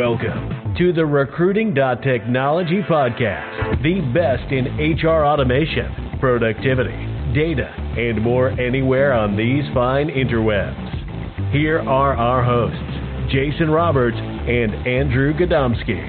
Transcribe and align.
Welcome 0.00 0.74
to 0.78 0.94
the 0.94 1.04
Recruiting.Technology 1.04 2.80
Podcast, 2.88 3.82
the 3.82 4.00
best 4.14 4.50
in 4.50 4.96
HR 4.96 5.26
automation, 5.26 6.16
productivity, 6.18 6.96
data, 7.34 7.68
and 7.98 8.22
more 8.22 8.48
anywhere 8.48 9.12
on 9.12 9.36
these 9.36 9.62
fine 9.74 10.08
interwebs. 10.08 11.52
Here 11.52 11.80
are 11.80 12.14
our 12.14 12.42
hosts, 12.42 13.30
Jason 13.30 13.68
Roberts 13.70 14.16
and 14.16 14.72
Andrew 14.88 15.34
Gadomski. 15.34 16.00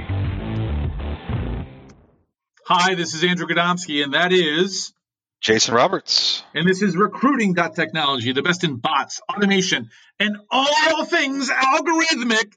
Hi, 2.67 2.95
this 2.95 3.13
is 3.13 3.25
Andrew 3.25 3.45
Gadomski, 3.45 4.05
and 4.05 4.13
that 4.13 4.31
is 4.31 4.93
Jason 5.41 5.75
Roberts. 5.75 6.45
And 6.55 6.65
this 6.65 6.81
is 6.81 6.95
Recruiting.Technology, 6.95 8.31
the 8.31 8.41
best 8.41 8.63
in 8.63 8.77
bots, 8.77 9.19
automation, 9.29 9.89
and 10.17 10.37
all 10.49 11.03
things 11.03 11.49
algorithmic 11.49 12.53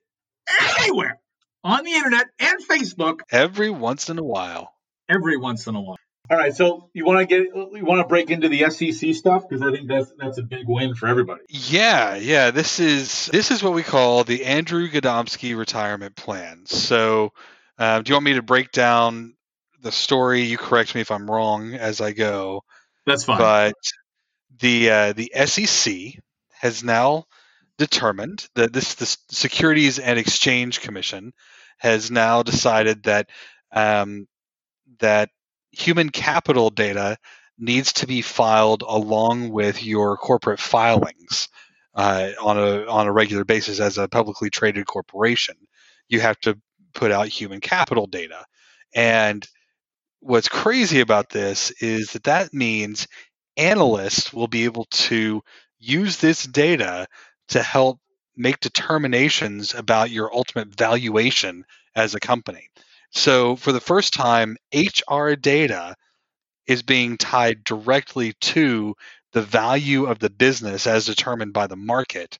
anywhere 0.79 1.19
on 1.65 1.83
the 1.83 1.93
internet 1.93 2.27
and 2.39 2.63
Facebook. 2.69 3.21
Every 3.33 3.71
once 3.71 4.11
in 4.11 4.19
a 4.19 4.23
while. 4.23 4.73
Every 5.09 5.37
once 5.37 5.67
in 5.67 5.75
a 5.75 5.81
while. 5.81 5.97
All 6.31 6.39
right, 6.39 6.55
so 6.55 6.89
you 6.95 7.05
want 7.05 7.21
to 7.21 7.27
get 7.27 7.55
you 7.55 7.85
want 7.85 8.01
to 8.01 8.09
break 8.09 8.31
into 8.31 8.49
the 8.49 8.71
SEC 8.71 9.15
stuff 9.15 9.47
because 9.47 9.63
I 9.63 9.71
think 9.73 9.89
that's 9.89 10.11
that's 10.19 10.39
a 10.39 10.43
big 10.43 10.67
win 10.67 10.95
for 10.95 11.07
everybody. 11.07 11.43
Yeah, 11.51 12.15
yeah. 12.15 12.51
This 12.51 12.81
is 12.81 13.27
this 13.27 13.51
is 13.51 13.63
what 13.63 13.75
we 13.75 13.83
call 13.83 14.25
the 14.25 14.47
Andrew 14.47 14.89
Gadomski 14.89 15.55
retirement 15.55 16.17
plan. 16.17 16.65
So, 16.65 17.35
uh, 17.79 18.01
do 18.01 18.09
you 18.09 18.15
want 18.15 18.25
me 18.25 18.35
to 18.35 18.43
break 18.43 18.73
down 18.73 19.35
the 19.83 19.93
story? 19.93 20.43
You 20.43 20.57
correct 20.57 20.95
me 20.95 21.03
if 21.03 21.11
I'm 21.11 21.31
wrong 21.31 21.75
as 21.75 22.01
I 22.01 22.13
go. 22.13 22.63
That's 23.05 23.25
fine. 23.25 23.37
But 23.37 23.75
the 24.61 24.91
uh, 24.91 25.13
the 25.13 25.31
SEC 25.45 25.95
has 26.59 26.83
now 26.83 27.27
determined 27.79 28.49
that 28.55 28.73
this 28.73 28.95
the 28.95 29.17
Securities 29.35 29.99
and 29.99 30.19
Exchange 30.19 30.81
Commission 30.81 31.33
has 31.79 32.11
now 32.11 32.43
decided 32.43 33.05
that 33.05 33.29
um, 33.73 34.27
that 35.01 35.31
human 35.73 36.11
capital 36.11 36.71
data 36.71 37.17
needs 37.59 37.93
to 37.95 38.07
be 38.07 38.23
filed 38.23 38.83
along 38.83 39.51
with 39.51 39.83
your 39.83 40.17
corporate 40.17 40.61
filings 40.61 41.49
uh, 41.95 42.31
on 42.41 42.59
a 42.59 42.87
on 42.87 43.07
a 43.07 43.13
regular 43.13 43.45
basis 43.45 43.81
as 43.81 43.99
a 43.99 44.09
publicly 44.09 44.51
traded 44.51 44.87
corporation. 44.87 45.57
You 46.09 46.21
have 46.21 46.39
to 46.41 46.59
put 46.95 47.11
out 47.11 47.29
human 47.29 47.61
capital 47.61 48.07
data, 48.07 48.45
and 48.95 49.47
what's 50.21 50.49
crazy 50.49 51.01
about 51.01 51.29
this 51.29 51.71
is 51.83 52.13
that 52.13 52.25
that 52.25 52.55
means 52.55 53.07
analysts 53.57 54.33
will 54.33 54.49
be 54.49 54.65
able 54.65 54.87
to 54.91 55.43
use 55.79 56.17
this 56.17 56.45
data 56.45 57.07
to 57.49 57.63
help 57.63 57.99
make 58.37 58.61
determinations 58.61 59.75
about 59.75 60.11
your 60.11 60.35
ultimate 60.35 60.69
valuation 60.69 61.65
as 61.95 62.15
a 62.15 62.21
company. 62.21 62.69
So, 63.11 63.57
for 63.57 63.73
the 63.73 63.81
first 63.81 64.15
time, 64.15 64.57
HR 64.75 65.33
data 65.33 65.95
is 66.67 66.83
being 66.83 67.17
tied 67.17 67.63
directly 67.65 68.33
to 68.41 68.97
the 69.33 69.43
value 69.43 70.07
of 70.07 70.19
the 70.19 70.31
business 70.31 70.87
as 70.87 71.07
determined 71.07 71.53
by 71.53 71.67
the 71.67 71.77
market. 71.77 72.39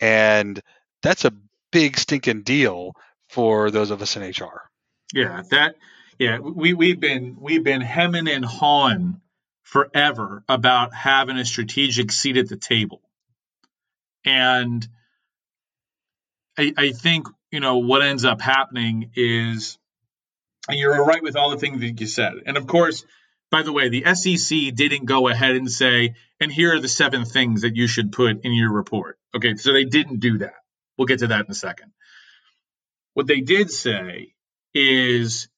And 0.00 0.60
that's 1.02 1.24
a 1.24 1.32
big 1.70 1.98
stinking 1.98 2.42
deal 2.42 2.94
for 3.28 3.70
those 3.70 3.90
of 3.90 4.02
us 4.02 4.16
in 4.16 4.22
HR. 4.22 4.70
Yeah, 5.14 5.42
that 5.50 5.76
yeah, 6.18 6.38
we 6.38 6.72
we've 6.72 7.00
been 7.00 7.36
we've 7.40 7.64
been 7.64 7.80
hemming 7.80 8.28
and 8.28 8.44
hawing 8.44 9.20
forever 9.62 10.42
about 10.48 10.94
having 10.94 11.36
a 11.36 11.44
strategic 11.44 12.12
seat 12.12 12.36
at 12.36 12.48
the 12.48 12.56
table. 12.56 13.01
And 14.24 14.86
I, 16.58 16.72
I 16.76 16.90
think 16.90 17.28
you 17.50 17.60
know 17.60 17.78
what 17.78 18.02
ends 18.02 18.24
up 18.24 18.40
happening 18.40 19.10
is 19.14 19.78
and 20.68 20.78
you're 20.78 21.04
right 21.04 21.22
with 21.22 21.36
all 21.36 21.50
the 21.50 21.58
things 21.58 21.80
that 21.80 22.00
you 22.00 22.06
said. 22.06 22.34
And 22.46 22.56
of 22.56 22.66
course, 22.66 23.04
by 23.50 23.62
the 23.62 23.72
way, 23.72 23.88
the 23.88 24.14
SEC 24.14 24.74
didn't 24.74 25.04
go 25.04 25.28
ahead 25.28 25.56
and 25.56 25.70
say, 25.70 26.14
and 26.40 26.50
here 26.50 26.74
are 26.74 26.80
the 26.80 26.88
seven 26.88 27.24
things 27.24 27.62
that 27.62 27.76
you 27.76 27.86
should 27.86 28.12
put 28.12 28.44
in 28.44 28.54
your 28.54 28.72
report. 28.72 29.18
Okay, 29.34 29.56
so 29.56 29.72
they 29.72 29.84
didn't 29.84 30.20
do 30.20 30.38
that. 30.38 30.54
We'll 30.96 31.06
get 31.06 31.20
to 31.20 31.26
that 31.28 31.44
in 31.46 31.50
a 31.50 31.54
second. 31.54 31.92
What 33.14 33.26
they 33.26 33.40
did 33.40 33.70
say 33.70 34.34
is 34.72 35.48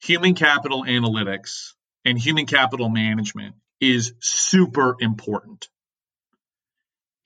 human 0.00 0.34
capital 0.34 0.84
analytics 0.84 1.72
and 2.04 2.18
human 2.18 2.46
capital 2.46 2.88
management 2.88 3.56
is 3.80 4.12
super 4.20 4.96
important. 5.00 5.68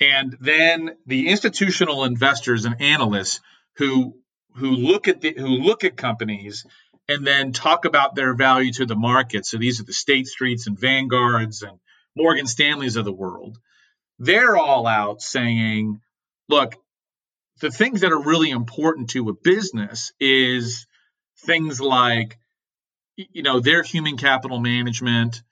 And 0.03 0.37
then 0.41 0.97
the 1.07 1.29
institutional 1.29 2.05
investors 2.05 2.65
and 2.65 2.83
analysts 2.83 3.41
who 3.77 4.17
who 4.57 4.73
look 4.73 5.07
at 5.09 5.21
the, 5.21 5.33
who 5.37 5.47
look 5.47 5.85
at 5.85 5.97
companies 5.97 6.67
and 7.09 7.27
then 7.27 7.53
talk 7.53 7.85
about 7.85 8.15
their 8.15 8.35
value 8.35 8.73
to 8.73 8.85
the 8.85 8.97
market. 8.97 9.47
So 9.47 9.57
these 9.59 9.81
are 9.81 9.85
the 9.85 9.93
State 9.93 10.27
Streets 10.27 10.67
and 10.67 10.79
Vanguards 10.79 11.63
and 11.63 11.79
Morgan 12.17 12.47
Stanleys 12.47 12.97
of 12.97 13.05
the 13.05 13.13
world. 13.13 13.59
They're 14.19 14.57
all 14.57 14.87
out 14.87 15.23
saying, 15.23 16.01
look, 16.49 16.75
the 17.61 17.71
things 17.71 18.01
that 18.01 18.13
are 18.13 18.23
really 18.23 18.51
important 18.51 19.11
to 19.11 19.29
a 19.29 19.33
business 19.33 20.13
is 20.21 20.87
things 21.47 21.81
like 21.81 22.39
you 23.17 23.43
know 23.43 23.61
their 23.61 23.83
human 23.83 24.17
capital 24.17 24.59
management 24.59 25.43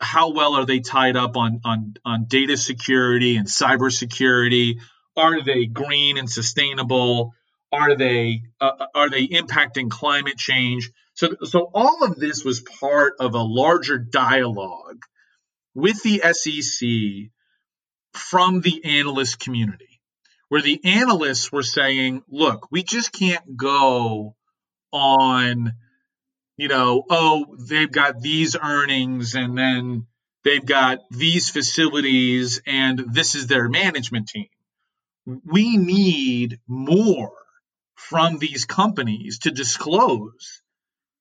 how 0.00 0.32
well 0.32 0.54
are 0.54 0.66
they 0.66 0.80
tied 0.80 1.16
up 1.16 1.36
on 1.36 1.60
on 1.64 1.94
on 2.04 2.24
data 2.26 2.56
security 2.56 3.36
and 3.36 3.46
cybersecurity 3.46 4.78
are 5.16 5.42
they 5.42 5.66
green 5.66 6.18
and 6.18 6.28
sustainable? 6.28 7.34
Are 7.72 7.96
they 7.96 8.42
uh, 8.60 8.70
uh, 8.80 8.86
are 8.94 9.10
they 9.10 9.26
impacting 9.26 9.90
climate 9.90 10.36
change? 10.36 10.90
So 11.14 11.36
so 11.44 11.70
all 11.72 12.04
of 12.04 12.16
this 12.16 12.44
was 12.44 12.60
part 12.60 13.14
of 13.20 13.34
a 13.34 13.42
larger 13.42 13.98
dialogue 13.98 15.02
with 15.74 16.02
the 16.02 16.20
SEC 16.32 17.30
from 18.12 18.60
the 18.60 18.84
analyst 18.84 19.40
community 19.40 20.00
where 20.48 20.62
the 20.62 20.80
analysts 20.84 21.50
were 21.50 21.64
saying 21.64 22.22
look 22.28 22.70
we 22.70 22.84
just 22.84 23.12
can't 23.12 23.56
go 23.56 24.36
on 24.92 25.72
you 26.56 26.68
know, 26.68 27.04
oh, 27.10 27.56
they've 27.58 27.90
got 27.90 28.20
these 28.20 28.56
earnings 28.56 29.34
and 29.34 29.56
then 29.56 30.06
they've 30.44 30.64
got 30.64 30.98
these 31.10 31.50
facilities 31.50 32.60
and 32.66 32.98
this 33.12 33.34
is 33.34 33.46
their 33.46 33.68
management 33.68 34.28
team. 34.28 34.48
We 35.26 35.76
need 35.76 36.60
more 36.66 37.32
from 37.94 38.38
these 38.38 38.66
companies 38.66 39.40
to 39.40 39.50
disclose 39.50 40.62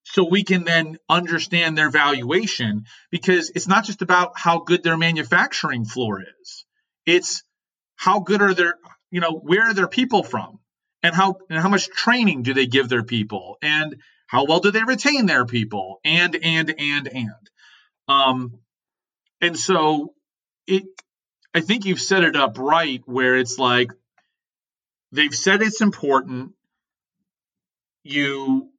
so 0.03 0.27
we 0.29 0.43
can 0.43 0.65
then 0.65 0.97
understand 1.09 1.77
their 1.77 1.89
valuation 1.89 2.85
because 3.09 3.51
it's 3.55 3.67
not 3.67 3.85
just 3.85 4.01
about 4.01 4.33
how 4.35 4.59
good 4.59 4.83
their 4.83 4.97
manufacturing 4.97 5.85
floor 5.85 6.21
is. 6.41 6.65
It's 7.05 7.43
how 7.95 8.19
good 8.19 8.41
are 8.41 8.53
their, 8.53 8.75
you 9.11 9.21
know, 9.21 9.31
where 9.31 9.69
are 9.69 9.73
their 9.73 9.87
people 9.87 10.23
from? 10.23 10.59
And 11.01 11.15
how 11.15 11.35
and 11.49 11.59
how 11.59 11.67
much 11.67 11.89
training 11.89 12.43
do 12.43 12.53
they 12.53 12.65
give 12.65 12.87
their 12.87 13.03
people? 13.03 13.57
And 13.61 13.95
how 14.33 14.45
well 14.45 14.59
do 14.59 14.71
they 14.71 14.83
retain 14.83 15.27
their 15.27 15.45
people? 15.45 16.01
And 16.03 16.35
and 16.35 16.73
and 16.75 17.07
and. 17.07 17.49
Um, 18.07 18.59
and 19.39 19.55
so 19.57 20.15
it. 20.65 20.85
I 21.53 21.61
think 21.61 21.85
you've 21.85 22.01
set 22.01 22.23
it 22.23 22.35
up 22.35 22.57
right 22.57 23.03
where 23.05 23.37
it's 23.37 23.59
like 23.59 23.91
they've 25.11 25.35
said 25.35 25.61
it's 25.61 25.81
important. 25.81 26.53
You 28.03 28.71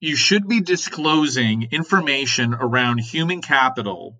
you 0.00 0.16
should 0.16 0.48
be 0.48 0.60
disclosing 0.60 1.68
information 1.70 2.52
around 2.52 2.98
human 2.98 3.40
capital 3.40 4.18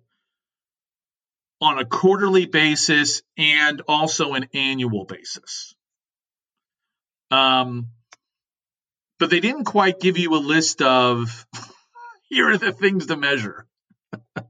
on 1.59 1.77
a 1.77 1.83
quarterly 1.83 2.45
basis 2.45 3.21
and 3.37 3.81
also 3.89 4.33
an 4.33 4.47
annual 4.53 5.03
basis. 5.03 5.75
Um, 7.31 7.87
but 9.19 9.29
they 9.29 9.39
didn't 9.39 9.65
quite 9.65 9.99
give 9.99 10.17
you 10.17 10.35
a 10.35 10.37
list 10.37 10.81
of 10.81 11.45
here 12.29 12.49
are 12.49 12.57
the 12.57 12.71
things 12.71 13.07
to 13.07 13.17
measure. 13.17 13.65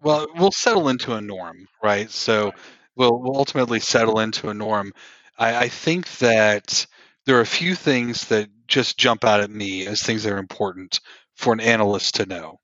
well, 0.02 0.28
we'll 0.36 0.52
settle 0.52 0.90
into 0.90 1.14
a 1.14 1.22
norm, 1.22 1.68
right? 1.82 2.10
So 2.10 2.52
we'll, 2.96 3.20
we'll 3.20 3.38
ultimately 3.38 3.80
settle 3.80 4.20
into 4.20 4.50
a 4.50 4.54
norm. 4.54 4.94
I, 5.38 5.56
I 5.56 5.68
think 5.70 6.10
that 6.18 6.86
there 7.26 7.38
are 7.38 7.42
a 7.42 7.46
few 7.46 7.76
things 7.76 8.28
that 8.28 8.50
just 8.68 8.98
jump 8.98 9.24
out 9.24 9.42
at 9.42 9.50
me 9.50 9.88
as 9.88 10.02
things 10.02 10.24
that 10.24 10.34
are 10.34 10.38
important 10.38 11.00
for 11.36 11.54
an 11.54 11.60
analyst 11.60 12.16
to 12.16 12.26
know, 12.26 12.60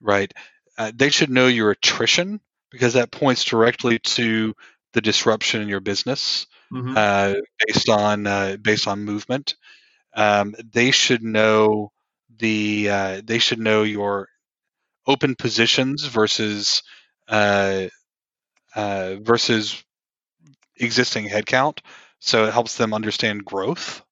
right? 0.00 0.32
Uh, 0.78 0.92
they 0.94 1.10
should 1.10 1.30
know 1.30 1.46
your 1.46 1.70
attrition 1.70 2.40
because 2.70 2.94
that 2.94 3.10
points 3.10 3.44
directly 3.44 3.98
to 3.98 4.54
the 4.94 5.00
disruption 5.00 5.60
in 5.60 5.68
your 5.68 5.80
business 5.80 6.46
mm-hmm. 6.72 6.94
uh, 6.96 7.34
based 7.66 7.88
on 7.88 8.26
uh, 8.26 8.56
based 8.60 8.88
on 8.88 9.04
movement 9.04 9.54
um, 10.14 10.54
they 10.72 10.90
should 10.90 11.22
know 11.22 11.92
the 12.38 12.88
uh, 12.90 13.20
they 13.24 13.38
should 13.38 13.58
know 13.60 13.82
your 13.82 14.28
open 15.06 15.34
positions 15.36 16.04
versus 16.06 16.82
uh, 17.28 17.86
uh, 18.74 19.16
versus 19.20 19.82
existing 20.76 21.28
headcount. 21.28 21.78
So 22.20 22.46
it 22.46 22.52
helps 22.52 22.76
them 22.76 22.94
understand 22.94 23.44
growth. 23.44 24.02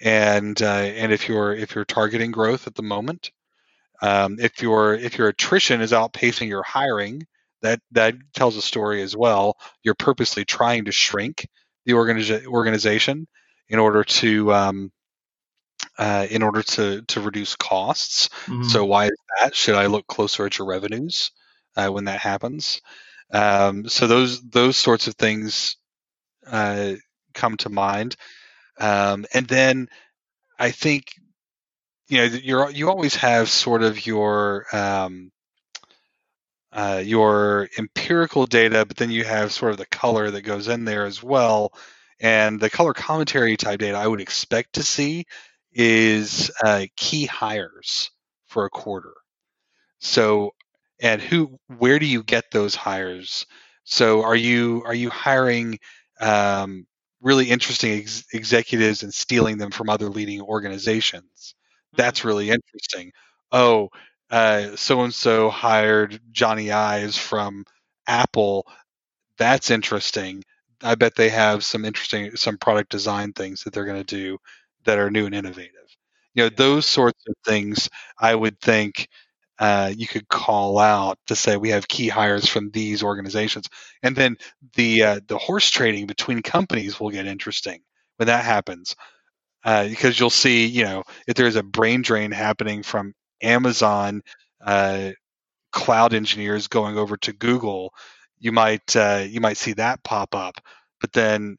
and 0.00 0.60
uh, 0.62 0.66
and 0.66 1.12
if 1.12 1.28
you're 1.28 1.54
if 1.54 1.74
you're 1.74 1.84
targeting 1.84 2.30
growth 2.32 2.66
at 2.66 2.74
the 2.74 2.82
moment, 2.82 3.32
um, 4.02 4.38
if 4.40 4.62
your 4.62 4.94
if 4.94 5.18
your 5.18 5.28
attrition 5.28 5.80
is 5.80 5.92
outpacing 5.92 6.48
your 6.48 6.62
hiring, 6.62 7.26
that 7.62 7.80
that 7.92 8.14
tells 8.34 8.56
a 8.56 8.62
story 8.62 9.02
as 9.02 9.16
well. 9.16 9.56
You're 9.82 9.94
purposely 9.94 10.44
trying 10.44 10.86
to 10.86 10.92
shrink 10.92 11.48
the 11.86 11.92
organiza- 11.94 12.46
organization 12.46 13.26
in 13.68 13.78
order 13.78 14.04
to 14.04 14.52
um, 14.54 14.92
uh, 15.98 16.26
in 16.30 16.42
order 16.42 16.62
to 16.62 17.02
to 17.02 17.20
reduce 17.20 17.56
costs. 17.56 18.28
Mm-hmm. 18.46 18.64
So 18.64 18.84
why 18.84 19.06
is 19.06 19.16
that? 19.40 19.54
Should 19.54 19.74
I 19.74 19.86
look 19.86 20.06
closer 20.06 20.46
at 20.46 20.58
your 20.58 20.68
revenues 20.68 21.32
uh, 21.76 21.88
when 21.88 22.04
that 22.04 22.20
happens? 22.20 22.80
Um, 23.32 23.88
so 23.88 24.06
those 24.06 24.40
those 24.42 24.76
sorts 24.76 25.08
of 25.08 25.16
things 25.16 25.76
uh, 26.46 26.94
come 27.34 27.56
to 27.58 27.68
mind, 27.68 28.16
um, 28.78 29.26
and 29.34 29.46
then 29.46 29.88
I 30.58 30.70
think 30.70 31.14
you 32.08 32.18
know 32.18 32.24
you're 32.24 32.70
you 32.70 32.88
always 32.88 33.16
have 33.16 33.50
sort 33.50 33.82
of 33.82 34.06
your 34.06 34.64
um, 34.72 35.30
uh, 36.72 37.02
your 37.04 37.68
empirical 37.76 38.46
data, 38.46 38.86
but 38.86 38.96
then 38.96 39.10
you 39.10 39.24
have 39.24 39.52
sort 39.52 39.72
of 39.72 39.78
the 39.78 39.86
color 39.86 40.30
that 40.30 40.42
goes 40.42 40.68
in 40.68 40.84
there 40.84 41.06
as 41.06 41.22
well. 41.22 41.72
And 42.20 42.58
the 42.58 42.70
color 42.70 42.94
commentary 42.94 43.56
type 43.56 43.80
data 43.80 43.96
I 43.96 44.06
would 44.06 44.20
expect 44.20 44.74
to 44.74 44.82
see 44.82 45.26
is 45.78 46.50
uh, 46.64 46.84
key 46.96 47.24
hires 47.24 48.10
for 48.46 48.66
a 48.66 48.70
quarter. 48.70 49.14
So, 50.00 50.50
and 51.00 51.22
who, 51.22 51.58
where 51.78 52.00
do 52.00 52.06
you 52.06 52.24
get 52.24 52.50
those 52.52 52.74
hires? 52.74 53.46
So, 53.84 54.22
are 54.22 54.36
you 54.36 54.82
are 54.84 54.94
you 54.94 55.08
hiring 55.08 55.78
um, 56.20 56.86
really 57.22 57.48
interesting 57.48 58.00
ex- 58.00 58.26
executives 58.34 59.02
and 59.02 59.14
stealing 59.14 59.56
them 59.58 59.70
from 59.70 59.88
other 59.88 60.08
leading 60.08 60.42
organizations? 60.42 61.54
That's 61.96 62.18
mm-hmm. 62.20 62.28
really 62.28 62.50
interesting. 62.50 63.12
Oh, 63.52 63.88
so 64.30 65.02
and 65.02 65.14
so 65.14 65.48
hired 65.48 66.20
Johnny 66.32 66.72
Ives 66.72 67.16
from 67.16 67.64
Apple. 68.06 68.66
That's 69.38 69.70
interesting. 69.70 70.42
I 70.82 70.96
bet 70.96 71.14
they 71.14 71.28
have 71.30 71.64
some 71.64 71.84
interesting 71.84 72.36
some 72.36 72.58
product 72.58 72.90
design 72.90 73.32
things 73.32 73.62
that 73.62 73.72
they're 73.72 73.84
going 73.84 74.04
to 74.04 74.16
do 74.16 74.38
that 74.88 74.98
are 74.98 75.10
new 75.12 75.26
and 75.26 75.36
innovative. 75.36 75.72
You 76.34 76.44
know, 76.44 76.50
those 76.50 76.86
sorts 76.86 77.24
of 77.28 77.36
things 77.46 77.90
I 78.20 78.34
would 78.34 78.60
think 78.60 79.08
uh, 79.60 79.92
you 79.96 80.08
could 80.08 80.28
call 80.28 80.78
out 80.80 81.18
to 81.28 81.36
say 81.36 81.56
we 81.58 81.70
have 81.70 81.88
key 81.88 82.08
hires 82.08 82.48
from 82.48 82.70
these 82.72 83.02
organizations, 83.04 83.66
and 84.04 84.16
then 84.16 84.36
the 84.76 85.02
uh, 85.04 85.20
the 85.28 85.38
horse 85.38 85.70
trading 85.70 86.06
between 86.08 86.42
companies 86.42 87.00
will 87.00 87.10
get 87.10 87.26
interesting 87.26 87.80
when 88.18 88.28
that 88.28 88.44
happens 88.44 88.96
uh, 89.64 89.88
because 89.88 90.18
you'll 90.18 90.30
see 90.30 90.66
you 90.66 90.84
know 90.84 91.02
if 91.26 91.34
there's 91.36 91.56
a 91.56 91.62
brain 91.62 92.02
drain 92.02 92.30
happening 92.32 92.82
from 92.82 93.14
Amazon 93.42 94.22
uh, 94.64 95.10
cloud 95.72 96.14
engineers 96.14 96.68
going 96.68 96.98
over 96.98 97.16
to 97.18 97.32
Google, 97.32 97.92
you 98.38 98.52
might 98.52 98.96
uh, 98.96 99.24
you 99.28 99.40
might 99.40 99.56
see 99.58 99.74
that 99.74 100.02
pop 100.04 100.34
up. 100.34 100.54
But 101.00 101.12
then 101.12 101.56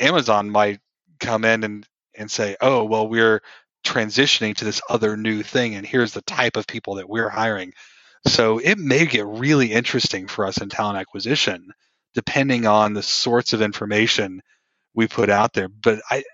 Amazon 0.00 0.50
might 0.50 0.80
come 1.20 1.44
in 1.44 1.64
and 1.64 1.86
and 2.16 2.30
say, 2.30 2.56
oh 2.60 2.84
well, 2.84 3.08
we're 3.08 3.42
transitioning 3.84 4.54
to 4.56 4.64
this 4.64 4.80
other 4.88 5.16
new 5.16 5.42
thing, 5.42 5.74
and 5.74 5.86
here's 5.86 6.12
the 6.12 6.22
type 6.22 6.56
of 6.56 6.66
people 6.66 6.96
that 6.96 7.08
we're 7.08 7.28
hiring. 7.28 7.72
So 8.26 8.58
it 8.58 8.78
may 8.78 9.06
get 9.06 9.26
really 9.26 9.72
interesting 9.72 10.26
for 10.26 10.46
us 10.46 10.60
in 10.60 10.68
talent 10.68 10.98
acquisition, 10.98 11.70
depending 12.14 12.66
on 12.66 12.92
the 12.92 13.02
sorts 13.02 13.52
of 13.52 13.62
information 13.62 14.42
we 14.94 15.06
put 15.06 15.30
out 15.30 15.52
there. 15.52 15.68
But 15.68 16.00
I, 16.10 16.24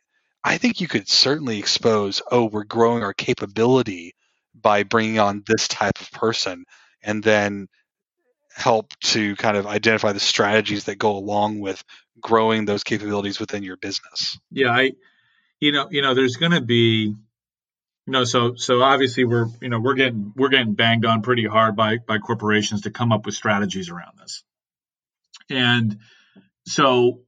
I 0.42 0.56
think 0.56 0.80
you 0.80 0.88
could 0.88 1.08
certainly 1.08 1.58
expose, 1.58 2.22
oh, 2.30 2.46
we're 2.46 2.64
growing 2.64 3.02
our 3.02 3.12
capability 3.12 4.14
by 4.54 4.84
bringing 4.84 5.18
on 5.18 5.42
this 5.46 5.68
type 5.68 6.00
of 6.00 6.10
person 6.12 6.64
and 7.02 7.22
then 7.22 7.68
help 8.54 8.92
to 9.00 9.36
kind 9.36 9.56
of 9.56 9.66
identify 9.66 10.12
the 10.12 10.20
strategies 10.20 10.84
that 10.84 10.98
go 10.98 11.16
along 11.16 11.60
with 11.60 11.82
growing 12.20 12.64
those 12.64 12.84
capabilities 12.84 13.40
within 13.40 13.62
your 13.62 13.76
business. 13.76 14.38
Yeah, 14.50 14.70
I 14.70 14.92
you 15.62 15.70
know, 15.70 15.86
you 15.92 16.02
know 16.02 16.12
there's 16.14 16.36
going 16.36 16.50
to 16.50 16.60
be 16.60 17.14
you 18.06 18.12
know 18.12 18.24
so 18.24 18.56
so 18.56 18.82
obviously 18.82 19.24
we're 19.24 19.46
you 19.60 19.68
know 19.68 19.78
we're 19.78 19.94
getting 19.94 20.32
we're 20.34 20.48
getting 20.48 20.74
banged 20.74 21.06
on 21.06 21.22
pretty 21.22 21.46
hard 21.46 21.76
by 21.76 21.98
by 21.98 22.18
corporations 22.18 22.80
to 22.82 22.90
come 22.90 23.12
up 23.12 23.24
with 23.24 23.36
strategies 23.36 23.88
around 23.88 24.18
this. 24.20 24.42
And 25.48 25.98
so 26.66 27.20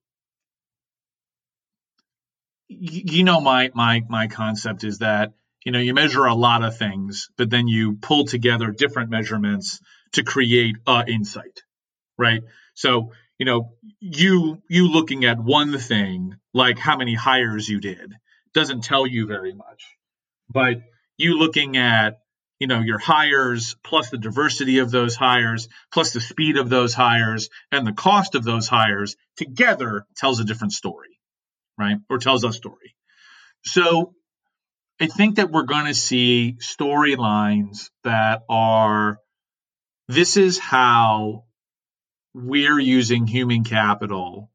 you 2.69 3.23
know 3.23 3.41
my 3.41 3.71
my 3.73 4.03
my 4.09 4.27
concept 4.27 4.83
is 4.83 4.99
that 4.99 5.35
you 5.65 5.71
know 5.71 5.79
you 5.79 5.95
measure 5.95 6.25
a 6.25 6.35
lot 6.35 6.65
of 6.65 6.77
things 6.77 7.29
but 7.37 7.51
then 7.51 7.69
you 7.69 7.95
pull 7.95 8.25
together 8.25 8.73
different 8.73 9.11
measurements 9.11 9.81
to 10.13 10.25
create 10.25 10.75
a 10.87 11.05
insight 11.07 11.63
right 12.19 12.43
so 12.75 13.13
you 13.39 13.47
know 13.47 13.75
you 14.01 14.63
you 14.69 14.91
looking 14.91 15.25
at 15.25 15.39
one 15.39 15.79
thing 15.79 16.35
like 16.53 16.79
how 16.79 16.97
many 16.97 17.15
hires 17.15 17.69
you 17.69 17.81
did 17.81 18.15
doesn't 18.55 18.85
tell 18.85 19.07
you 19.07 19.27
very 19.27 19.55
much 19.55 19.97
but 20.49 20.77
you 21.17 21.39
looking 21.39 21.77
at 21.77 22.21
you 22.59 22.67
know 22.67 22.81
your 22.81 22.99
hires 22.99 23.77
plus 23.85 24.11
the 24.11 24.19
diversity 24.19 24.79
of 24.79 24.91
those 24.91 25.17
hires 25.17 25.69
plus 25.93 26.13
the 26.13 26.21
speed 26.21 26.57
of 26.57 26.69
those 26.71 26.95
hires 26.95 27.51
and 27.73 27.87
the 27.87 27.93
cost 27.93 28.35
of 28.35 28.45
those 28.45 28.69
hires 28.69 29.17
together 29.37 30.07
tells 30.17 30.41
a 30.41 30.45
different 30.45 30.73
story 30.73 31.15
right? 31.79 31.97
Or 32.09 32.19
tells 32.19 32.45
a 32.45 32.53
story. 32.53 32.95
So 33.65 34.15
I 35.01 35.07
think 35.07 35.37
that 35.37 35.51
we're 35.51 35.65
going 35.65 35.87
to 35.87 35.95
see 35.95 36.57
storylines 36.61 37.91
that 38.05 38.43
are 38.49 39.19
this 40.09 40.37
is 40.37 40.59
how 40.59 41.45
we're 42.35 42.79
using 42.79 43.27
human 43.27 43.65
capital 43.65 44.51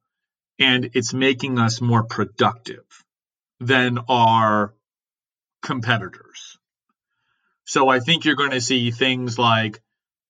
and 0.59 0.91
it's 0.93 1.13
making 1.13 1.57
us 1.57 1.81
more 1.81 2.03
productive 2.03 2.83
than 3.59 3.99
our 4.09 4.73
competitors. 5.61 6.57
So 7.65 7.87
I 7.87 7.99
think 7.99 8.25
you're 8.25 8.35
going 8.35 8.51
to 8.51 8.61
see 8.61 8.91
things 8.91 9.37
like 9.37 9.81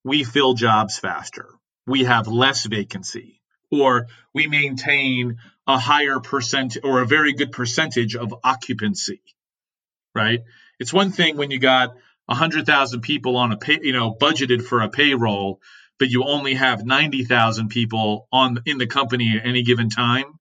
we 0.03 0.23
fill 0.23 0.53
jobs 0.53 0.97
faster, 0.97 1.47
we 1.85 2.03
have 2.03 2.27
less 2.27 2.65
vacancy, 2.65 3.41
or 3.71 4.07
we 4.33 4.47
maintain 4.47 5.37
a 5.67 5.77
higher 5.77 6.19
percent 6.19 6.77
or 6.83 7.01
a 7.01 7.05
very 7.05 7.33
good 7.33 7.51
percentage 7.51 8.15
of 8.15 8.33
occupancy 8.43 9.21
right? 10.15 10.41
It's 10.79 10.93
one 10.93 11.11
thing 11.11 11.37
when 11.37 11.51
you 11.51 11.59
got 11.59 11.95
100,000 12.25 13.01
people 13.01 13.37
on 13.37 13.51
a 13.51 13.57
pay, 13.57 13.79
you 13.81 13.93
know, 13.93 14.13
budgeted 14.13 14.63
for 14.63 14.81
a 14.81 14.89
payroll, 14.89 15.61
but 15.97 16.09
you 16.09 16.23
only 16.23 16.53
have 16.53 16.85
90,000 16.85 17.69
people 17.69 18.27
on 18.31 18.59
in 18.65 18.77
the 18.77 18.87
company 18.87 19.37
at 19.37 19.45
any 19.45 19.63
given 19.63 19.89
time 19.89 20.38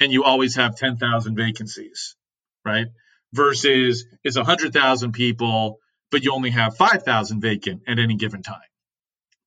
and 0.00 0.12
you 0.12 0.24
always 0.24 0.56
have 0.56 0.76
10,000 0.76 1.36
vacancies, 1.36 2.16
right? 2.64 2.86
Versus 3.32 4.04
it's 4.24 4.36
100,000 4.36 5.12
people 5.12 5.80
but 6.10 6.24
you 6.24 6.32
only 6.32 6.50
have 6.50 6.76
5,000 6.76 7.40
vacant 7.40 7.82
at 7.86 7.98
any 7.98 8.16
given 8.16 8.42
time, 8.42 8.60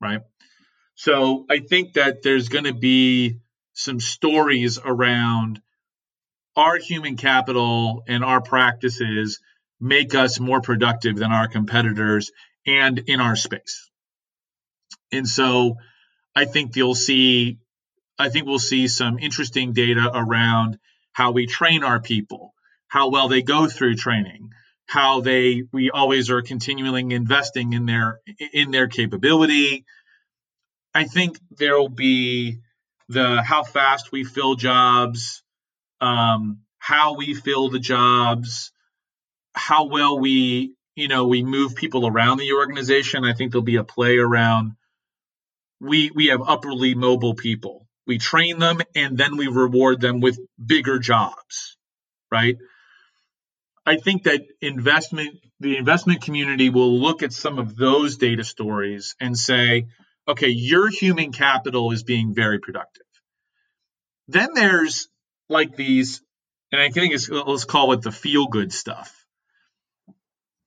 right? 0.01 0.21
So 0.95 1.45
I 1.49 1.59
think 1.59 1.93
that 1.93 2.21
there's 2.23 2.49
going 2.49 2.65
to 2.65 2.73
be 2.73 3.39
some 3.73 3.99
stories 3.99 4.77
around 4.83 5.61
our 6.55 6.77
human 6.77 7.15
capital 7.15 8.03
and 8.07 8.23
our 8.23 8.41
practices 8.41 9.39
make 9.79 10.13
us 10.13 10.39
more 10.39 10.59
productive 10.59 11.15
than 11.15 11.31
our 11.31 11.47
competitors 11.47 12.31
and 12.65 12.99
in 12.99 13.21
our 13.21 13.37
space. 13.37 13.89
And 15.11 15.27
so 15.27 15.77
I 16.35 16.45
think 16.45 16.75
you'll 16.75 16.95
see 16.95 17.59
I 18.19 18.29
think 18.29 18.45
we'll 18.45 18.59
see 18.59 18.87
some 18.87 19.17
interesting 19.17 19.73
data 19.73 20.11
around 20.13 20.77
how 21.13 21.31
we 21.31 21.47
train 21.47 21.83
our 21.83 21.99
people, 21.99 22.53
how 22.87 23.09
well 23.09 23.29
they 23.29 23.41
go 23.41 23.67
through 23.67 23.95
training, 23.95 24.51
how 24.85 25.21
they 25.21 25.63
we 25.71 25.89
always 25.89 26.29
are 26.29 26.41
continuing 26.41 27.11
investing 27.11 27.73
in 27.73 27.85
their 27.85 28.19
in 28.53 28.71
their 28.71 28.87
capability. 28.87 29.85
I 30.93 31.05
think 31.05 31.39
there'll 31.51 31.89
be 31.89 32.59
the 33.07 33.41
how 33.41 33.63
fast 33.63 34.11
we 34.11 34.23
fill 34.23 34.55
jobs, 34.55 35.43
um, 36.01 36.59
how 36.77 37.15
we 37.15 37.33
fill 37.33 37.69
the 37.69 37.79
jobs, 37.79 38.71
how 39.53 39.85
well 39.85 40.19
we 40.19 40.75
you 40.95 41.07
know 41.07 41.27
we 41.27 41.41
move 41.43 41.75
people 41.75 42.05
around 42.05 42.37
the 42.37 42.51
organization. 42.53 43.23
I 43.23 43.33
think 43.33 43.51
there'll 43.51 43.63
be 43.63 43.77
a 43.77 43.83
play 43.83 44.17
around 44.17 44.73
we 45.79 46.11
we 46.11 46.27
have 46.27 46.41
upperly 46.45 46.95
mobile 46.95 47.35
people. 47.35 47.87
We 48.09 48.17
train 48.17 48.57
them 48.57 48.81
and 48.95 49.19
then 49.19 49.37
we 49.37 49.45
reward 49.45 50.01
them 50.01 50.19
with 50.19 50.39
bigger 50.57 50.97
jobs, 50.97 51.77
right? 52.31 52.57
I 53.85 53.97
think 53.97 54.23
that 54.23 54.41
investment 54.61 55.37
the 55.59 55.77
investment 55.77 56.23
community 56.23 56.71
will 56.71 56.99
look 56.99 57.21
at 57.21 57.31
some 57.31 57.59
of 57.59 57.75
those 57.75 58.17
data 58.17 58.43
stories 58.43 59.15
and 59.21 59.37
say, 59.37 59.89
okay, 60.27 60.47
your 60.47 60.89
human 60.89 61.31
capital 61.31 61.91
is 61.91 62.01
being 62.01 62.33
very 62.33 62.57
productive. 62.57 63.05
Then 64.27 64.55
there's 64.55 65.07
like 65.47 65.75
these 65.75 66.23
and 66.71 66.81
I 66.81 66.89
think 66.89 67.13
it's 67.13 67.29
let's 67.29 67.65
call 67.65 67.93
it 67.93 68.01
the 68.01 68.11
feel 68.11 68.47
good 68.47 68.73
stuff. 68.73 69.23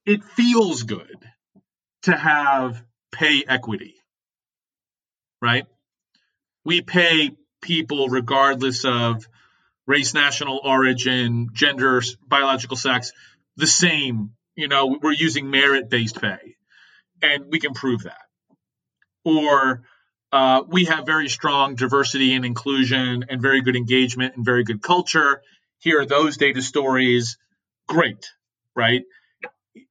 It 0.07 0.23
feels 0.23 0.85
good 0.85 1.19
to 2.03 2.17
have 2.17 2.81
pay 3.11 3.43
equity, 3.49 3.97
right? 5.41 5.67
We 6.65 6.81
pay 6.81 7.31
people 7.61 8.09
regardless 8.09 8.85
of 8.85 9.29
race, 9.87 10.15
national 10.15 10.61
origin, 10.65 11.51
gender, 11.53 12.03
biological 12.27 12.77
sex, 12.77 13.13
the 13.57 13.67
same. 13.67 14.33
You 14.55 14.69
know, 14.69 14.99
we're 15.01 15.13
using 15.13 15.51
merit 15.51 15.89
based 15.89 16.21
pay, 16.21 16.57
and 17.23 17.47
we 17.49 17.59
can 17.59 17.73
prove 17.73 18.03
that. 18.03 18.21
Or 19.25 19.83
uh, 20.31 20.63
we 20.69 20.87
have 20.87 21.07
very 21.07 21.29
strong 21.29 21.75
diversity 21.75 22.35
and 22.35 22.45
inclusion 22.45 23.25
and 23.29 23.41
very 23.41 23.63
good 23.63 23.77
engagement 23.77 24.37
and 24.37 24.45
very 24.45 24.65
good 24.65 24.83
culture. 24.83 25.43
Here 25.79 26.01
are 26.01 26.07
those 26.07 26.37
data 26.37 26.63
stories. 26.63 27.39
Great, 27.89 28.27
right? 28.75 29.03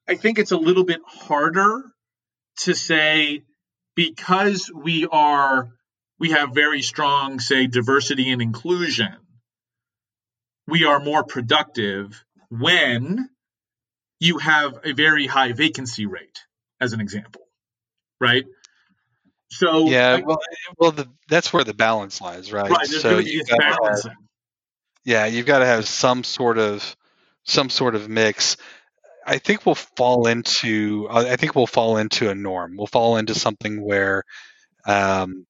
I 0.08 0.16
think 0.16 0.40
it's 0.40 0.52
a 0.52 0.58
little 0.58 0.84
bit 0.84 1.02
harder 1.06 1.84
to 2.62 2.74
say 2.74 3.44
because 3.96 4.72
we 4.74 5.08
are 5.12 5.70
we 6.22 6.30
have 6.30 6.54
very 6.54 6.84
strong 6.84 7.40
say 7.40 7.66
diversity 7.66 8.32
and 8.32 8.42
inclusion. 8.42 9.16
We 10.68 10.86
are 10.86 11.00
more 11.00 11.24
productive 11.24 12.24
when 12.52 13.28
you 14.20 14.38
have 14.38 14.80
a 14.86 14.94
very 14.94 15.26
high 15.26 15.54
vacancy 15.54 16.06
rate 16.06 16.46
as 16.80 16.94
an 16.94 17.02
example 17.02 17.42
right? 18.22 18.46
So 19.50 19.88
yeah 19.88 20.22
well, 20.24 20.40
well 20.78 20.92
the, 20.92 21.10
that's 21.28 21.52
where 21.52 21.64
the 21.64 21.74
balance 21.74 22.22
lies 22.22 22.54
right, 22.54 22.70
right 22.70 22.88
so 22.88 23.18
you 23.18 23.44
have, 23.50 24.06
yeah 25.04 25.26
you've 25.26 25.48
got 25.48 25.60
to 25.60 25.66
have 25.66 25.88
some 25.88 26.24
sort 26.24 26.60
of 26.60 26.96
some 27.44 27.72
sort 27.72 27.96
of 27.96 28.08
mix. 28.08 28.56
I 29.26 29.40
think 29.40 29.66
we'll 29.66 29.76
fall 29.76 30.28
into 30.28 31.08
I 31.10 31.36
think 31.36 31.56
we'll 31.56 31.68
fall 31.68 31.98
into 31.98 32.30
a 32.30 32.36
norm. 32.36 32.76
We'll 32.78 32.88
fall 32.88 33.18
into 33.18 33.34
something 33.34 33.84
where, 33.84 34.24
um, 34.86 35.46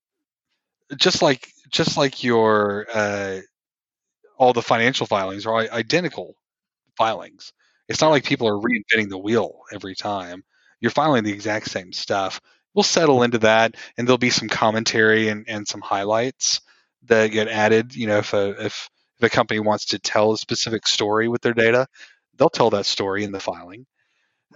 just 0.98 1.22
like 1.22 1.48
just 1.70 1.96
like 1.96 2.22
your 2.22 2.86
uh, 2.92 3.40
all 4.38 4.52
the 4.52 4.62
financial 4.62 5.06
filings 5.06 5.46
are 5.46 5.56
identical 5.56 6.34
filings. 6.96 7.52
It's 7.88 8.00
not 8.00 8.10
like 8.10 8.24
people 8.24 8.48
are 8.48 8.58
reinventing 8.60 9.10
the 9.10 9.18
wheel 9.18 9.62
every 9.72 9.94
time. 9.96 10.44
You're 10.80 10.90
filing 10.92 11.24
the 11.24 11.32
exact 11.32 11.70
same 11.70 11.92
stuff. 11.92 12.40
We'll 12.74 12.84
settle 12.84 13.22
into 13.22 13.38
that, 13.40 13.76
and 13.98 14.06
there'll 14.08 14.18
be 14.18 14.30
some 14.30 14.48
commentary 14.48 15.28
and, 15.28 15.46
and 15.48 15.68
some 15.68 15.80
highlights 15.82 16.60
that 17.04 17.28
get 17.28 17.48
added. 17.48 17.94
You 17.96 18.08
know, 18.08 18.18
if 18.18 18.34
a 18.34 18.50
if 18.66 18.90
if 19.18 19.24
a 19.24 19.30
company 19.30 19.60
wants 19.60 19.86
to 19.86 19.98
tell 19.98 20.32
a 20.32 20.38
specific 20.38 20.86
story 20.86 21.28
with 21.28 21.42
their 21.42 21.54
data, 21.54 21.86
they'll 22.36 22.50
tell 22.50 22.70
that 22.70 22.86
story 22.86 23.24
in 23.24 23.32
the 23.32 23.40
filing. 23.40 23.86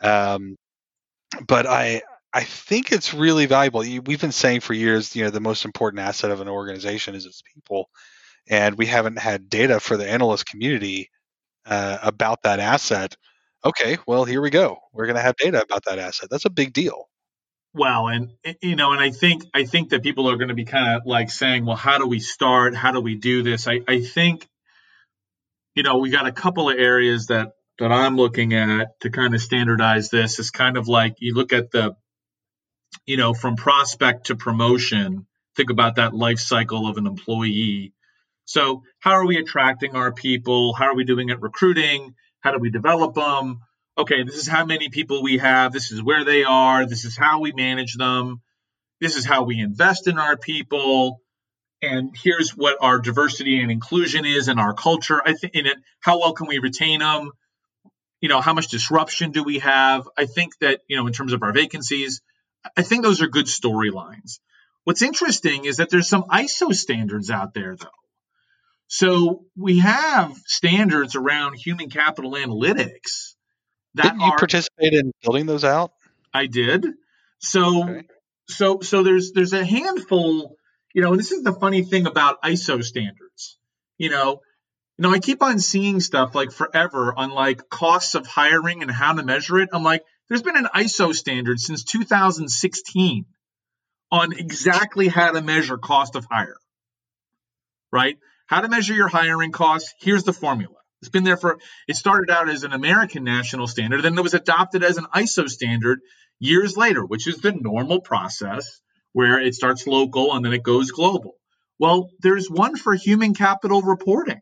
Um, 0.02 0.56
but 1.46 1.66
I 1.66 2.02
I 2.36 2.44
think 2.44 2.92
it's 2.92 3.14
really 3.14 3.46
valuable. 3.46 3.80
We've 3.80 4.20
been 4.20 4.30
saying 4.30 4.60
for 4.60 4.74
years, 4.74 5.16
you 5.16 5.24
know, 5.24 5.30
the 5.30 5.40
most 5.40 5.64
important 5.64 6.02
asset 6.02 6.30
of 6.30 6.42
an 6.42 6.48
organization 6.48 7.14
is 7.14 7.24
its 7.24 7.42
people, 7.54 7.88
and 8.46 8.76
we 8.76 8.84
haven't 8.84 9.18
had 9.18 9.48
data 9.48 9.80
for 9.80 9.96
the 9.96 10.06
analyst 10.06 10.44
community 10.44 11.08
uh, 11.64 11.96
about 12.02 12.42
that 12.42 12.60
asset. 12.60 13.16
Okay, 13.64 13.96
well 14.06 14.26
here 14.26 14.42
we 14.42 14.50
go. 14.50 14.76
We're 14.92 15.06
going 15.06 15.16
to 15.16 15.22
have 15.22 15.36
data 15.36 15.62
about 15.62 15.86
that 15.86 15.98
asset. 15.98 16.28
That's 16.30 16.44
a 16.44 16.50
big 16.50 16.74
deal. 16.74 17.08
Well, 17.72 18.08
and 18.08 18.32
you 18.60 18.76
know, 18.76 18.92
and 18.92 19.00
I 19.00 19.12
think 19.12 19.44
I 19.54 19.64
think 19.64 19.88
that 19.88 20.02
people 20.02 20.28
are 20.28 20.36
going 20.36 20.48
to 20.48 20.54
be 20.54 20.66
kind 20.66 20.94
of 20.94 21.06
like 21.06 21.30
saying, 21.30 21.64
well, 21.64 21.74
how 21.76 21.96
do 21.96 22.06
we 22.06 22.20
start? 22.20 22.74
How 22.74 22.92
do 22.92 23.00
we 23.00 23.14
do 23.14 23.44
this? 23.44 23.66
I, 23.66 23.80
I 23.88 24.02
think, 24.02 24.46
you 25.74 25.82
know, 25.82 25.96
we 25.96 26.10
got 26.10 26.26
a 26.26 26.32
couple 26.32 26.68
of 26.68 26.78
areas 26.78 27.28
that 27.28 27.52
that 27.78 27.92
I'm 27.92 28.16
looking 28.16 28.52
at 28.52 29.00
to 29.00 29.10
kind 29.10 29.34
of 29.34 29.40
standardize 29.40 30.10
this 30.10 30.38
is 30.38 30.50
kind 30.50 30.76
of 30.76 30.86
like 30.86 31.14
you 31.20 31.32
look 31.32 31.54
at 31.54 31.70
the, 31.70 31.96
you 33.06 33.16
know, 33.16 33.34
from 33.34 33.56
prospect 33.56 34.26
to 34.26 34.36
promotion, 34.36 35.26
think 35.56 35.70
about 35.70 35.96
that 35.96 36.14
life 36.14 36.38
cycle 36.38 36.88
of 36.88 36.96
an 36.96 37.06
employee. 37.06 37.92
So, 38.44 38.82
how 39.00 39.12
are 39.12 39.26
we 39.26 39.38
attracting 39.38 39.96
our 39.96 40.12
people? 40.12 40.72
How 40.74 40.86
are 40.86 40.94
we 40.94 41.04
doing 41.04 41.30
at 41.30 41.42
recruiting? 41.42 42.14
How 42.40 42.52
do 42.52 42.58
we 42.58 42.70
develop 42.70 43.14
them? 43.14 43.60
Okay, 43.98 44.22
this 44.22 44.36
is 44.36 44.46
how 44.46 44.64
many 44.64 44.88
people 44.88 45.22
we 45.22 45.38
have. 45.38 45.72
This 45.72 45.90
is 45.90 46.02
where 46.02 46.24
they 46.24 46.44
are. 46.44 46.86
This 46.86 47.04
is 47.04 47.16
how 47.16 47.40
we 47.40 47.52
manage 47.52 47.94
them. 47.94 48.42
This 49.00 49.16
is 49.16 49.24
how 49.24 49.44
we 49.44 49.58
invest 49.58 50.06
in 50.06 50.18
our 50.18 50.36
people. 50.36 51.20
And 51.82 52.14
here's 52.16 52.50
what 52.50 52.76
our 52.80 52.98
diversity 52.98 53.60
and 53.60 53.70
inclusion 53.70 54.24
is 54.24 54.48
in 54.48 54.58
our 54.58 54.74
culture. 54.74 55.20
I 55.24 55.34
think 55.34 55.54
in 55.54 55.66
it, 55.66 55.76
how 56.00 56.20
well 56.20 56.32
can 56.32 56.46
we 56.46 56.58
retain 56.58 57.00
them? 57.00 57.32
you 58.20 58.28
know, 58.28 58.40
how 58.40 58.54
much 58.54 58.68
disruption 58.68 59.30
do 59.30 59.42
we 59.42 59.58
have? 59.58 60.08
I 60.16 60.26
think 60.26 60.58
that, 60.60 60.80
you 60.88 60.96
know, 60.96 61.06
in 61.06 61.12
terms 61.12 61.32
of 61.32 61.42
our 61.42 61.52
vacancies, 61.52 62.22
I 62.76 62.82
think 62.82 63.02
those 63.02 63.22
are 63.22 63.28
good 63.28 63.46
storylines. 63.46 64.38
What's 64.84 65.02
interesting 65.02 65.64
is 65.64 65.78
that 65.78 65.90
there's 65.90 66.08
some 66.08 66.24
ISO 66.24 66.72
standards 66.72 67.30
out 67.30 67.54
there, 67.54 67.76
though. 67.76 67.88
So 68.88 69.44
we 69.56 69.80
have 69.80 70.36
standards 70.46 71.16
around 71.16 71.54
human 71.54 71.90
capital 71.90 72.32
analytics. 72.32 73.34
That 73.94 74.04
Didn't 74.04 74.20
you 74.20 74.26
are, 74.26 74.38
participate 74.38 74.94
in 74.94 75.12
building 75.22 75.46
those 75.46 75.64
out? 75.64 75.90
I 76.32 76.46
did. 76.46 76.86
So, 77.38 77.82
okay. 77.82 78.02
so, 78.48 78.80
so 78.80 79.02
there's 79.02 79.32
there's 79.32 79.52
a 79.52 79.64
handful. 79.64 80.56
You 80.94 81.02
know, 81.02 81.16
this 81.16 81.32
is 81.32 81.42
the 81.42 81.52
funny 81.52 81.82
thing 81.82 82.06
about 82.06 82.42
ISO 82.42 82.84
standards. 82.84 83.58
You 83.98 84.10
know, 84.10 84.40
you 84.98 85.02
know, 85.02 85.12
I 85.12 85.18
keep 85.18 85.42
on 85.42 85.58
seeing 85.58 86.00
stuff 86.00 86.34
like 86.34 86.52
forever 86.52 87.12
on 87.16 87.30
like 87.30 87.68
costs 87.68 88.14
of 88.14 88.26
hiring 88.26 88.82
and 88.82 88.90
how 88.90 89.12
to 89.12 89.22
measure 89.22 89.58
it. 89.58 89.70
I'm 89.72 89.82
like, 89.82 90.04
there's 90.28 90.42
been 90.42 90.56
an 90.56 90.68
ISO 90.74 91.14
standard 91.14 91.60
since 91.60 91.84
2016 91.84 93.26
on 94.10 94.32
exactly 94.32 95.08
how 95.08 95.32
to 95.32 95.42
measure 95.42 95.78
cost 95.78 96.16
of 96.16 96.26
hire. 96.30 96.56
Right? 97.92 98.18
How 98.46 98.60
to 98.60 98.68
measure 98.68 98.94
your 98.94 99.08
hiring 99.08 99.52
costs. 99.52 99.94
Here's 100.00 100.24
the 100.24 100.32
formula. 100.32 100.74
It's 101.00 101.08
been 101.08 101.24
there 101.24 101.36
for, 101.36 101.58
it 101.88 101.96
started 101.96 102.30
out 102.30 102.48
as 102.48 102.64
an 102.64 102.72
American 102.72 103.24
national 103.24 103.66
standard, 103.68 104.02
then 104.02 104.16
it 104.16 104.22
was 104.22 104.34
adopted 104.34 104.82
as 104.82 104.96
an 104.96 105.06
ISO 105.14 105.48
standard 105.48 106.00
years 106.40 106.76
later, 106.76 107.04
which 107.04 107.26
is 107.26 107.38
the 107.38 107.52
normal 107.52 108.00
process 108.00 108.80
where 109.12 109.40
it 109.40 109.54
starts 109.54 109.86
local 109.86 110.34
and 110.34 110.44
then 110.44 110.52
it 110.52 110.62
goes 110.62 110.90
global. 110.90 111.34
Well, 111.78 112.10
there's 112.20 112.50
one 112.50 112.76
for 112.76 112.94
human 112.94 113.34
capital 113.34 113.82
reporting 113.82 114.40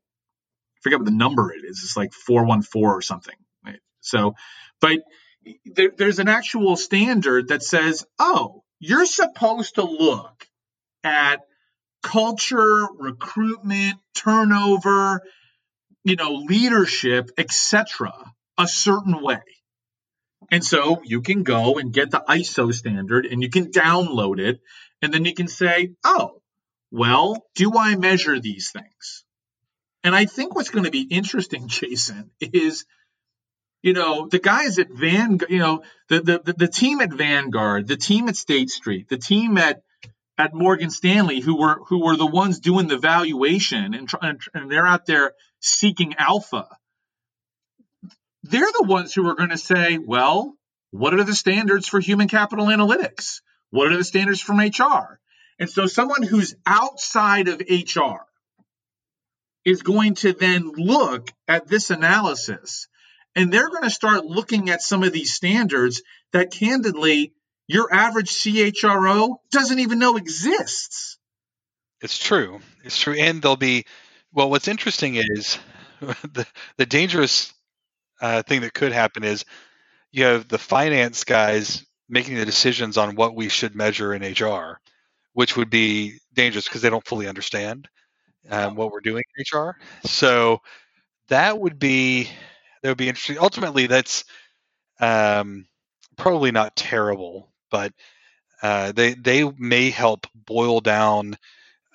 forget 0.85 1.01
what 1.01 1.07
the 1.07 1.17
number 1.17 1.53
it 1.53 1.65
is. 1.65 1.83
It's 1.83 1.97
like 1.97 2.13
414 2.13 2.85
or 2.85 3.03
something. 3.03 3.35
Right? 3.65 3.81
So, 4.01 4.35
but 4.81 5.01
there, 5.65 5.91
there's 5.97 6.19
an 6.19 6.29
actual 6.29 6.77
standard 6.77 7.49
that 7.49 7.63
says, 7.63 8.07
oh, 8.19 8.63
you're 8.79 9.07
supposed 9.07 9.77
to 9.77 9.83
look 9.85 10.47
at 11.03 11.41
culture, 12.03 12.87
recruitment, 12.99 13.97
turnover, 14.15 15.23
you 16.05 16.17
know, 16.17 16.35
leadership, 16.35 17.31
etc., 17.39 18.13
a 18.59 18.69
certain 18.69 19.23
way. 19.23 19.43
And 20.51 20.63
so 20.63 21.01
you 21.05 21.23
can 21.23 21.43
go 21.43 21.79
and 21.79 21.93
get 21.93 22.11
the 22.11 22.23
ISO 22.29 22.73
standard 22.73 23.27
and 23.27 23.43
you 23.43 23.49
can 23.49 23.71
download 23.71 24.39
it. 24.39 24.61
And 25.01 25.13
then 25.13 25.25
you 25.25 25.35
can 25.35 25.49
say, 25.49 25.95
oh, 26.05 26.43
well, 26.91 27.45
do 27.55 27.73
I 27.77 27.97
measure 27.97 28.39
these 28.39 28.71
things? 28.71 29.25
And 30.05 30.15
I 30.15 30.27
think 30.27 30.55
what's 30.55 30.71
going 30.71 30.85
to 30.85 30.91
be 30.91 31.09
interesting, 31.11 31.69
Jason, 31.69 32.31
is 32.41 32.85
you 33.85 33.93
know 33.93 34.27
the 34.27 34.39
guys 34.39 34.79
at 34.79 34.91
Van, 34.91 35.39
you 35.51 35.59
know 35.59 35.83
the, 36.09 36.21
the 36.21 36.55
the 36.57 36.69
team 36.69 37.03
at 37.03 37.13
Vanguard, 37.13 37.87
the 37.87 37.99
team 37.99 38.29
at 38.29 38.37
State 38.37 38.71
Street, 38.71 39.11
the 39.11 39.19
team 39.19 39.59
at 39.59 39.83
at 40.39 40.55
Morgan 40.55 40.89
Stanley, 40.89 41.41
who 41.41 41.61
were 41.61 41.81
who 41.89 42.03
were 42.03 42.17
the 42.17 42.27
ones 42.27 42.61
doing 42.61 42.89
the 42.89 42.97
valuation 42.97 43.93
and 43.93 44.09
and, 44.23 44.41
and 44.55 44.71
they're 44.71 44.87
out 44.87 45.05
there 45.05 45.35
seeking 45.61 46.15
alpha. 46.19 46.67
They're 48.43 48.63
the 48.63 48.87
ones 48.89 49.13
who 49.13 49.29
are 49.29 49.35
going 49.35 49.51
to 49.51 49.59
say, 49.59 49.99
well, 49.99 50.55
what 50.91 51.13
are 51.13 51.25
the 51.25 51.35
standards 51.35 51.87
for 51.87 52.01
human 52.01 52.29
capital 52.29 52.67
analytics? 52.67 53.43
What 53.69 53.93
are 53.93 53.99
the 53.99 54.05
standards 54.05 54.41
from 54.41 54.61
HR? 54.61 55.21
And 55.59 55.69
so 55.69 55.87
someone 55.87 56.23
who's 56.23 56.55
outside 56.65 57.49
of 57.49 57.61
HR 57.61 58.25
is 59.63 59.83
going 59.83 60.15
to 60.17 60.33
then 60.33 60.73
look 60.75 61.31
at 61.47 61.69
this 61.69 61.91
analysis 61.91 62.89
and 63.37 63.53
they're 63.53 63.71
going 63.71 63.83
to 63.83 63.91
start 63.91 64.25
looking 64.25 64.71
at 64.71 64.83
some 64.83 65.03
of 65.03 65.13
these 65.13 65.35
standards 65.35 66.03
that 66.33 66.51
candidly 66.51 67.33
your 67.67 67.93
average 67.93 68.31
CHRO 68.31 69.37
doesn't 69.51 69.79
even 69.79 69.99
know 69.99 70.17
exists. 70.17 71.19
It's 72.01 72.19
true. 72.19 72.61
It's 72.85 73.01
true. 73.01 73.15
And 73.15 73.41
they'll 73.41 73.57
be, 73.57 73.87
well, 74.33 74.51
what's 74.51 74.69
interesting 74.69 75.15
is 75.17 75.59
the, 76.01 76.47
the 76.77 76.87
dangerous 76.87 77.53
uh, 78.21 78.43
thing 78.43 78.61
that 78.61 78.75
could 78.75 78.93
happen 78.93 79.25
is 79.25 79.45
you 80.13 80.25
have 80.25 80.47
the 80.49 80.59
finance 80.59 81.25
guys 81.25 81.85
making 82.09 82.35
the 82.37 82.45
decisions 82.45 82.99
on 82.99 83.17
what 83.17 83.35
we 83.35 83.49
should 83.49 83.75
measure 83.75 84.13
in 84.13 84.23
HR, 84.23 84.79
which 85.33 85.57
would 85.57 85.71
be 85.71 86.19
dangerous 86.35 86.69
because 86.69 86.83
they 86.83 86.91
don't 86.91 87.07
fully 87.07 87.27
understand 87.27 87.89
um, 88.51 88.75
what 88.75 88.93
we're 88.93 89.01
doing 89.01 89.25
in 89.37 89.59
HR. 89.59 89.77
So 90.05 90.61
that 91.29 91.59
would 91.59 91.79
be 91.79 92.29
that 92.85 92.91
would 92.91 92.99
be 92.99 93.09
interesting. 93.09 93.39
Ultimately, 93.39 93.87
that's 93.87 94.25
um, 95.01 95.67
probably 96.19 96.51
not 96.51 96.77
terrible, 96.77 97.51
but 97.71 97.95
uh, 98.63 98.93
they 98.93 99.15
they 99.15 99.51
may 99.59 99.89
help 99.89 100.27
boil 100.35 100.83
down 100.83 101.39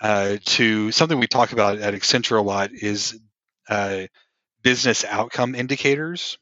uh, 0.02 0.38
to 0.46 0.92
something 0.92 1.20
we 1.20 1.28
talk 1.28 1.54
about 1.54 1.78
at 1.78 1.94
Accenture 1.94 2.40
a 2.40 2.42
lot 2.42 2.72
is 2.74 3.20
uh, 3.70 4.08
business 4.64 5.06
outcome 5.06 5.54
indicators. 5.54 6.40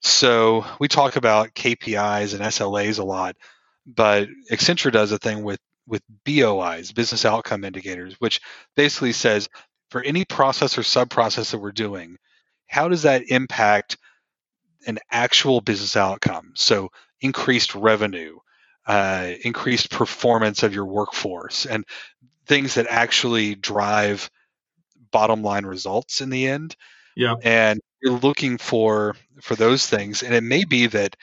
So 0.00 0.64
we 0.80 0.88
talk 0.88 1.14
about 1.14 1.54
KPIs 1.54 2.34
and 2.34 2.42
SLAs 2.42 2.98
a 2.98 3.04
lot, 3.04 3.36
but 3.86 4.28
Accenture 4.50 4.90
does 4.90 5.12
a 5.12 5.18
thing 5.18 5.44
with 5.44 5.60
with 5.86 6.02
BOIs, 6.26 6.92
business 6.92 7.24
outcome 7.24 7.62
indicators, 7.62 8.16
which 8.18 8.40
basically 8.74 9.12
says 9.12 9.48
for 9.88 10.02
any 10.02 10.24
process 10.24 10.76
or 10.76 10.82
sub 10.82 11.10
process 11.10 11.52
that 11.52 11.58
we're 11.58 11.70
doing, 11.70 12.18
how 12.68 12.88
does 12.88 13.02
that 13.02 13.30
impact 13.30 13.96
an 14.86 14.98
actual 15.10 15.60
business 15.60 15.96
outcome? 15.96 16.52
So 16.54 16.90
increased 17.20 17.74
revenue, 17.74 18.38
uh, 18.86 19.32
increased 19.42 19.90
performance 19.90 20.62
of 20.62 20.74
your 20.74 20.86
workforce, 20.86 21.66
and 21.66 21.84
things 22.46 22.74
that 22.74 22.86
actually 22.88 23.54
drive 23.54 24.30
bottom 25.10 25.42
line 25.42 25.66
results 25.66 26.20
in 26.20 26.30
the 26.30 26.46
end. 26.46 26.76
Yeah. 27.16 27.34
And 27.42 27.80
you're 28.02 28.18
looking 28.18 28.58
for 28.58 29.16
for 29.42 29.56
those 29.56 29.86
things, 29.86 30.22
and 30.22 30.34
it 30.34 30.42
may 30.42 30.64
be 30.64 30.86
that 30.86 31.16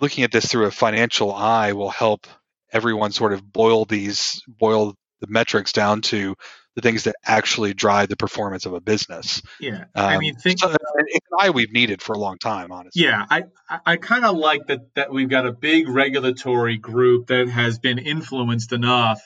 looking 0.00 0.24
at 0.24 0.32
this 0.32 0.46
through 0.46 0.66
a 0.66 0.70
financial 0.70 1.32
eye 1.32 1.72
will 1.72 1.90
help 1.90 2.26
everyone 2.72 3.12
sort 3.12 3.32
of 3.32 3.52
boil 3.52 3.84
these 3.84 4.42
boil 4.46 4.94
the 5.20 5.26
metrics 5.28 5.72
down 5.72 6.02
to 6.02 6.34
the 6.74 6.82
things 6.82 7.04
that 7.04 7.14
actually 7.24 7.72
drive 7.74 8.08
the 8.08 8.16
performance 8.16 8.66
of 8.66 8.72
a 8.72 8.80
business. 8.80 9.42
Yeah, 9.60 9.84
um, 9.94 10.06
I 10.06 10.18
mean, 10.18 10.34
think 10.36 10.58
so 10.58 10.70
it's 10.70 11.26
an 11.30 11.38
eye 11.40 11.50
we've 11.50 11.72
needed 11.72 12.02
for 12.02 12.14
a 12.14 12.18
long 12.18 12.38
time, 12.38 12.72
honestly. 12.72 13.02
Yeah, 13.02 13.24
I 13.30 13.44
I 13.86 13.96
kind 13.96 14.24
of 14.24 14.36
like 14.36 14.66
that 14.66 14.94
that 14.94 15.12
we've 15.12 15.28
got 15.28 15.46
a 15.46 15.52
big 15.52 15.88
regulatory 15.88 16.76
group 16.76 17.28
that 17.28 17.48
has 17.48 17.78
been 17.78 17.98
influenced 17.98 18.72
enough 18.72 19.20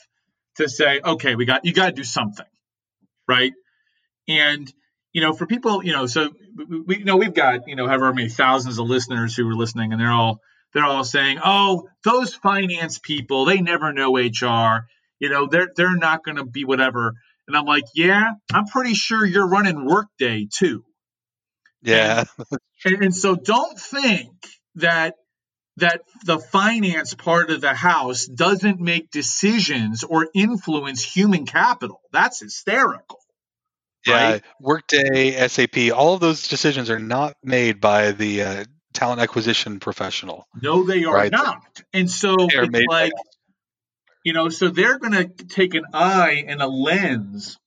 to 0.56 0.68
say, 0.68 1.00
okay, 1.04 1.34
we 1.34 1.44
got 1.44 1.64
you 1.64 1.72
got 1.72 1.86
to 1.86 1.92
do 1.92 2.04
something, 2.04 2.46
right? 3.26 3.52
And 4.28 4.72
you 5.12 5.22
know, 5.22 5.32
for 5.32 5.46
people, 5.46 5.82
you 5.84 5.92
know, 5.92 6.06
so 6.06 6.30
we, 6.56 6.80
we 6.80 6.98
you 6.98 7.04
know 7.04 7.16
we've 7.16 7.34
got 7.34 7.66
you 7.66 7.76
know 7.76 7.86
however 7.86 8.12
many 8.12 8.28
thousands 8.28 8.78
of 8.78 8.86
listeners 8.86 9.34
who 9.34 9.48
are 9.48 9.54
listening, 9.54 9.92
and 9.92 10.00
they're 10.00 10.12
all 10.12 10.40
they're 10.74 10.84
all 10.84 11.04
saying, 11.04 11.38
oh, 11.42 11.88
those 12.04 12.34
finance 12.34 12.98
people, 12.98 13.46
they 13.46 13.60
never 13.60 13.92
know 13.92 14.16
HR. 14.16 14.86
You 15.18 15.30
know, 15.30 15.46
they're 15.46 15.70
they're 15.74 15.96
not 15.96 16.24
going 16.24 16.36
to 16.36 16.44
be 16.44 16.64
whatever. 16.64 17.14
And 17.48 17.56
I'm 17.56 17.64
like, 17.64 17.84
yeah, 17.94 18.32
I'm 18.52 18.66
pretty 18.66 18.94
sure 18.94 19.24
you're 19.24 19.48
running 19.48 19.86
Workday 19.86 20.48
too. 20.52 20.84
Yeah. 21.82 22.24
And, 22.84 23.02
and 23.02 23.14
so 23.14 23.34
don't 23.34 23.76
think 23.76 24.30
that 24.76 25.16
that 25.78 26.02
the 26.24 26.38
finance 26.38 27.14
part 27.14 27.50
of 27.50 27.60
the 27.60 27.74
house 27.74 28.26
doesn't 28.26 28.78
make 28.78 29.10
decisions 29.10 30.04
or 30.04 30.28
influence 30.32 31.02
human 31.02 31.44
capital. 31.44 32.00
That's 32.12 32.38
hysterical. 32.40 33.18
Yeah, 34.06 34.30
right? 34.30 34.42
Workday, 34.60 35.48
SAP, 35.48 35.92
all 35.92 36.14
of 36.14 36.20
those 36.20 36.46
decisions 36.46 36.88
are 36.88 37.00
not 37.00 37.34
made 37.42 37.80
by 37.80 38.12
the 38.12 38.42
uh, 38.42 38.64
talent 38.92 39.20
acquisition 39.20 39.80
professional. 39.80 40.46
No, 40.60 40.84
they 40.84 41.04
are 41.04 41.14
right? 41.14 41.32
not. 41.32 41.62
And 41.92 42.10
so 42.10 42.34
it's 42.38 42.86
like, 42.88 43.12
you 44.24 44.32
know, 44.32 44.48
so 44.48 44.68
they're 44.68 44.98
going 44.98 45.12
to 45.12 45.26
take 45.26 45.74
an 45.74 45.84
eye 45.92 46.44
and 46.46 46.60
a 46.60 46.66
lens. 46.66 47.58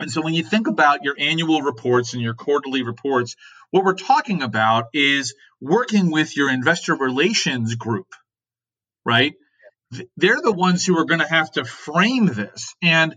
And 0.00 0.10
so 0.10 0.22
when 0.22 0.34
you 0.34 0.42
think 0.42 0.66
about 0.66 1.04
your 1.04 1.14
annual 1.18 1.62
reports 1.62 2.14
and 2.14 2.22
your 2.22 2.34
quarterly 2.34 2.82
reports, 2.82 3.36
what 3.70 3.84
we're 3.84 3.94
talking 3.94 4.42
about 4.42 4.86
is 4.92 5.34
working 5.60 6.10
with 6.10 6.36
your 6.36 6.50
investor 6.50 6.94
relations 6.94 7.74
group, 7.74 8.06
right? 9.04 9.34
They're 10.16 10.40
the 10.40 10.52
ones 10.52 10.84
who 10.84 10.98
are 10.98 11.04
going 11.04 11.20
to 11.20 11.28
have 11.28 11.50
to 11.52 11.64
frame 11.64 12.26
this. 12.26 12.74
And, 12.82 13.16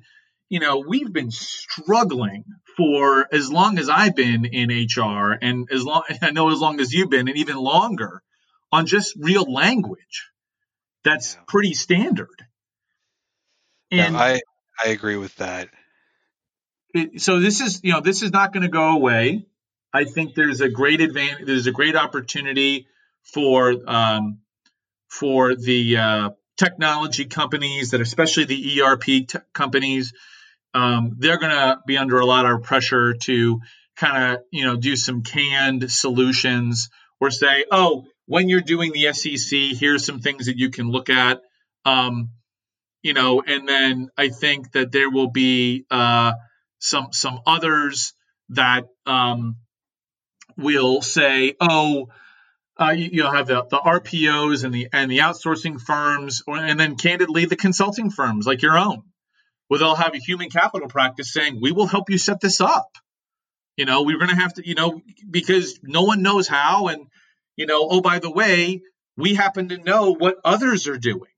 you 0.49 0.59
know, 0.59 0.83
we've 0.87 1.11
been 1.11 1.31
struggling 1.31 2.43
for 2.75 3.27
as 3.31 3.51
long 3.51 3.79
as 3.79 3.89
I've 3.89 4.15
been 4.15 4.45
in 4.45 4.69
HR 4.69 5.37
and 5.41 5.67
as 5.71 5.83
long 5.83 6.03
I 6.21 6.31
know 6.31 6.51
as 6.51 6.59
long 6.59 6.79
as 6.79 6.93
you've 6.93 7.09
been 7.09 7.27
and 7.27 7.37
even 7.37 7.57
longer 7.57 8.21
on 8.71 8.85
just 8.85 9.15
real 9.17 9.51
language. 9.51 10.29
That's 11.03 11.37
pretty 11.47 11.73
standard. 11.73 12.46
And 13.91 14.15
yeah, 14.15 14.19
I 14.19 14.41
I 14.83 14.89
agree 14.89 15.17
with 15.17 15.35
that. 15.37 15.69
It, 16.93 17.21
so 17.21 17.39
this 17.39 17.61
is 17.61 17.81
you 17.83 17.93
know 17.93 18.01
this 18.01 18.21
is 18.21 18.31
not 18.31 18.53
going 18.53 18.63
to 18.63 18.69
go 18.69 18.89
away. 18.89 19.45
I 19.93 20.03
think 20.03 20.35
there's 20.35 20.61
a 20.61 20.69
great 20.69 21.01
advantage. 21.01 21.45
There's 21.45 21.67
a 21.67 21.71
great 21.71 21.95
opportunity 21.95 22.87
for 23.23 23.73
um, 23.87 24.39
for 25.09 25.55
the 25.55 25.97
uh, 25.97 26.29
technology 26.57 27.25
companies 27.25 27.91
that, 27.91 28.01
especially 28.01 28.45
the 28.45 28.81
ERP 28.81 29.03
t- 29.03 29.27
companies, 29.53 30.13
um, 30.73 31.15
they're 31.17 31.39
going 31.39 31.51
to 31.51 31.79
be 31.85 31.97
under 31.97 32.19
a 32.19 32.25
lot 32.25 32.45
of 32.45 32.63
pressure 32.63 33.13
to 33.13 33.61
kind 33.95 34.33
of 34.33 34.43
you 34.51 34.65
know 34.65 34.75
do 34.75 34.95
some 34.95 35.23
canned 35.23 35.89
solutions 35.91 36.89
or 37.19 37.31
say, 37.31 37.65
oh, 37.71 38.05
when 38.25 38.49
you're 38.49 38.61
doing 38.61 38.91
the 38.91 39.13
SEC, 39.13 39.57
here's 39.79 40.05
some 40.05 40.19
things 40.19 40.45
that 40.45 40.57
you 40.57 40.69
can 40.69 40.91
look 40.91 41.09
at. 41.09 41.41
Um, 41.85 42.29
you 43.07 43.13
know, 43.13 43.41
and 43.41 43.69
then 43.69 44.09
I 44.17 44.27
think 44.27 44.73
that 44.73 44.91
there 44.91 45.09
will 45.09 45.29
be 45.29 45.85
uh, 45.89 46.33
some 46.79 47.13
some 47.13 47.39
others 47.47 48.13
that 48.49 48.83
um, 49.05 49.55
will 50.57 51.01
say, 51.01 51.55
oh, 51.61 52.09
uh, 52.77 52.89
you, 52.89 53.23
will 53.23 53.31
have 53.31 53.47
the, 53.47 53.63
the 53.63 53.77
RPOs 53.77 54.65
and 54.65 54.73
the 54.73 54.89
and 54.91 55.09
the 55.09 55.19
outsourcing 55.19 55.79
firms, 55.79 56.43
or, 56.45 56.57
and 56.57 56.77
then 56.77 56.97
candidly 56.97 57.45
the 57.45 57.55
consulting 57.55 58.09
firms 58.09 58.45
like 58.45 58.61
your 58.61 58.77
own, 58.77 59.03
where 59.69 59.79
they'll 59.79 59.95
have 59.95 60.13
a 60.13 60.19
human 60.19 60.49
capital 60.49 60.89
practice 60.89 61.31
saying, 61.31 61.61
we 61.61 61.71
will 61.71 61.87
help 61.87 62.09
you 62.09 62.17
set 62.17 62.41
this 62.41 62.59
up. 62.59 62.89
You 63.77 63.85
know, 63.85 64.01
we're 64.03 64.17
going 64.17 64.31
to 64.31 64.35
have 64.35 64.55
to, 64.55 64.67
you 64.67 64.75
know, 64.75 64.99
because 65.31 65.79
no 65.81 66.03
one 66.03 66.23
knows 66.23 66.49
how, 66.49 66.87
and 66.87 67.07
you 67.55 67.67
know, 67.67 67.87
oh 67.89 68.01
by 68.01 68.19
the 68.19 68.29
way, 68.29 68.81
we 69.15 69.33
happen 69.33 69.69
to 69.69 69.77
know 69.77 70.13
what 70.13 70.35
others 70.43 70.89
are 70.89 70.97
doing, 70.97 71.31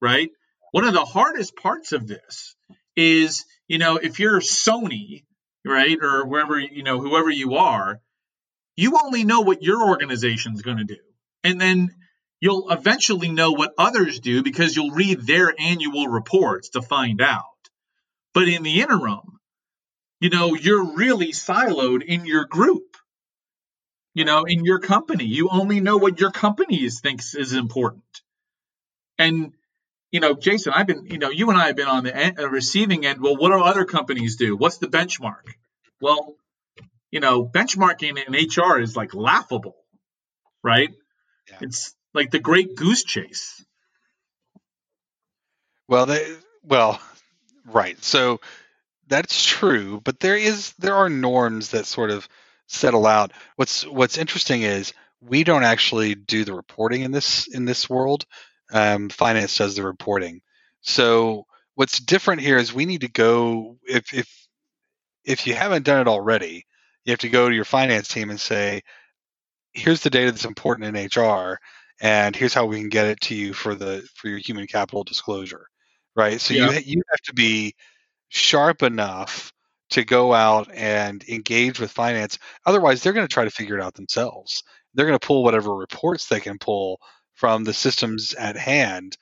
right? 0.00 0.30
One 0.72 0.84
of 0.84 0.94
the 0.94 1.04
hardest 1.04 1.56
parts 1.56 1.92
of 1.92 2.06
this 2.06 2.54
is, 2.96 3.44
you 3.68 3.78
know, 3.78 3.96
if 3.96 4.18
you're 4.18 4.40
Sony, 4.40 5.24
right, 5.64 5.98
or 6.00 6.26
wherever, 6.26 6.58
you 6.58 6.82
know, 6.82 7.00
whoever 7.00 7.30
you 7.30 7.54
are, 7.54 8.00
you 8.76 8.98
only 9.02 9.24
know 9.24 9.40
what 9.40 9.62
your 9.62 9.88
organization's 9.88 10.62
going 10.62 10.78
to 10.78 10.84
do. 10.84 10.98
And 11.44 11.60
then 11.60 11.94
you'll 12.40 12.70
eventually 12.70 13.30
know 13.30 13.52
what 13.52 13.74
others 13.78 14.20
do 14.20 14.42
because 14.42 14.76
you'll 14.76 14.90
read 14.90 15.22
their 15.22 15.54
annual 15.58 16.08
reports 16.08 16.70
to 16.70 16.82
find 16.82 17.20
out. 17.22 17.44
But 18.34 18.48
in 18.48 18.62
the 18.62 18.82
interim, 18.82 19.40
you 20.20 20.30
know, 20.30 20.54
you're 20.54 20.94
really 20.94 21.32
siloed 21.32 22.02
in 22.02 22.26
your 22.26 22.44
group, 22.44 22.96
you 24.14 24.24
know, 24.24 24.44
in 24.44 24.64
your 24.64 24.78
company. 24.78 25.24
You 25.24 25.48
only 25.50 25.80
know 25.80 25.96
what 25.96 26.20
your 26.20 26.30
company 26.30 26.88
thinks 26.88 27.34
is 27.34 27.52
important. 27.52 28.02
And 29.18 29.52
you 30.16 30.20
know, 30.20 30.32
Jason, 30.32 30.72
I've 30.74 30.86
been, 30.86 31.04
you 31.04 31.18
know, 31.18 31.28
you 31.28 31.50
and 31.50 31.58
I 31.58 31.66
have 31.66 31.76
been 31.76 31.88
on 31.88 32.02
the 32.02 32.16
en- 32.16 32.36
uh, 32.38 32.48
receiving 32.48 33.04
end. 33.04 33.20
Well, 33.20 33.36
what 33.36 33.50
do 33.50 33.60
other 33.60 33.84
companies 33.84 34.36
do? 34.36 34.56
What's 34.56 34.78
the 34.78 34.86
benchmark? 34.86 35.42
Well, 36.00 36.36
you 37.10 37.20
know, 37.20 37.44
benchmarking 37.44 38.16
in 38.26 38.32
HR 38.32 38.80
is 38.80 38.96
like 38.96 39.12
laughable, 39.12 39.76
right? 40.64 40.88
Yeah. 41.50 41.58
It's 41.60 41.94
like 42.14 42.30
the 42.30 42.38
great 42.38 42.76
goose 42.76 43.04
chase. 43.04 43.62
Well, 45.86 46.06
they, 46.06 46.26
well, 46.64 46.98
right. 47.66 48.02
So 48.02 48.40
that's 49.06 49.44
true, 49.44 50.00
but 50.02 50.18
there 50.18 50.38
is 50.38 50.72
there 50.78 50.94
are 50.94 51.10
norms 51.10 51.72
that 51.72 51.84
sort 51.84 52.08
of 52.08 52.26
settle 52.68 53.06
out. 53.06 53.32
What's 53.56 53.86
what's 53.86 54.16
interesting 54.16 54.62
is 54.62 54.94
we 55.20 55.44
don't 55.44 55.62
actually 55.62 56.14
do 56.14 56.46
the 56.46 56.54
reporting 56.54 57.02
in 57.02 57.12
this 57.12 57.48
in 57.48 57.66
this 57.66 57.90
world 57.90 58.24
um, 58.72 59.08
finance 59.08 59.56
does 59.56 59.76
the 59.76 59.82
reporting. 59.82 60.40
So 60.80 61.44
what's 61.74 62.00
different 62.00 62.42
here 62.42 62.58
is 62.58 62.74
we 62.74 62.86
need 62.86 63.02
to 63.02 63.08
go 63.08 63.78
if 63.86 64.12
if 64.12 64.28
if 65.24 65.46
you 65.46 65.54
haven't 65.54 65.84
done 65.84 66.00
it 66.00 66.08
already, 66.08 66.64
you 67.04 67.12
have 67.12 67.20
to 67.20 67.28
go 67.28 67.48
to 67.48 67.54
your 67.54 67.64
finance 67.64 68.08
team 68.08 68.30
and 68.30 68.40
say, 68.40 68.82
here's 69.72 70.00
the 70.00 70.10
data 70.10 70.30
that's 70.30 70.44
important 70.44 70.96
in 70.96 71.22
HR, 71.22 71.58
and 72.00 72.34
here's 72.34 72.54
how 72.54 72.66
we 72.66 72.80
can 72.80 72.88
get 72.88 73.06
it 73.06 73.20
to 73.22 73.34
you 73.34 73.52
for 73.52 73.74
the 73.74 74.06
for 74.14 74.28
your 74.28 74.38
human 74.38 74.66
capital 74.66 75.04
disclosure, 75.04 75.66
right? 76.14 76.40
So 76.40 76.54
yeah. 76.54 76.70
you 76.70 76.80
you 76.84 77.02
have 77.10 77.20
to 77.26 77.34
be 77.34 77.74
sharp 78.28 78.82
enough 78.82 79.52
to 79.90 80.04
go 80.04 80.34
out 80.34 80.68
and 80.72 81.22
engage 81.28 81.78
with 81.78 81.92
finance. 81.92 82.38
Otherwise, 82.64 83.02
they're 83.02 83.12
going 83.12 83.26
to 83.26 83.32
try 83.32 83.44
to 83.44 83.50
figure 83.50 83.78
it 83.78 83.82
out 83.82 83.94
themselves. 83.94 84.64
They're 84.94 85.06
going 85.06 85.18
to 85.18 85.26
pull 85.26 85.44
whatever 85.44 85.74
reports 85.74 86.26
they 86.26 86.40
can 86.40 86.58
pull 86.58 87.00
from 87.36 87.64
the 87.64 87.74
systems 87.74 88.34
at 88.34 88.56
hand 88.58 89.18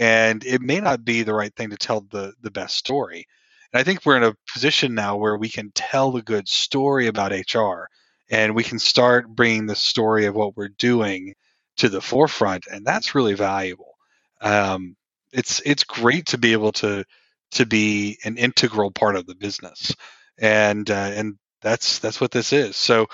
and 0.00 0.44
it 0.44 0.62
may 0.62 0.80
not 0.80 1.04
be 1.04 1.22
the 1.24 1.34
right 1.34 1.54
thing 1.56 1.70
to 1.70 1.78
tell 1.78 2.02
the 2.02 2.34
the 2.42 2.52
best 2.52 2.76
story 2.76 3.26
And 3.72 3.80
I 3.80 3.84
think 3.84 4.06
we're 4.06 4.18
in 4.18 4.24
a 4.24 4.34
position 4.52 4.94
now 4.94 5.16
where 5.18 5.38
we 5.38 5.50
can 5.50 5.72
tell 5.74 6.16
a 6.16 6.22
good 6.22 6.48
story 6.48 7.08
about 7.08 7.32
HR 7.32 7.88
and 8.30 8.56
we 8.56 8.64
can 8.64 8.80
start 8.80 9.28
bringing 9.28 9.66
the 9.66 9.76
story 9.76 10.26
of 10.26 10.36
what 10.36 10.56
we're 10.56 10.70
doing 10.70 11.34
to 11.78 11.90
the 11.90 12.02
forefront. 12.02 12.66
And 12.72 12.86
that's 12.86 13.14
really 13.16 13.34
valuable. 13.34 13.96
Um, 14.42 14.96
it's, 15.32 15.62
it's 15.66 15.84
great 15.84 16.26
to 16.28 16.38
be 16.38 16.52
able 16.54 16.72
to, 16.74 17.04
to 17.52 17.66
be 17.66 18.18
an 18.24 18.38
integral 18.38 18.92
part 18.92 19.16
of 19.16 19.26
the 19.26 19.36
business. 19.36 19.94
And, 20.38 20.90
uh, 20.90 20.94
and 21.14 21.36
that's, 21.62 22.00
that's 22.00 22.20
what 22.20 22.32
this 22.32 22.52
is. 22.52 22.76
So 22.76 23.06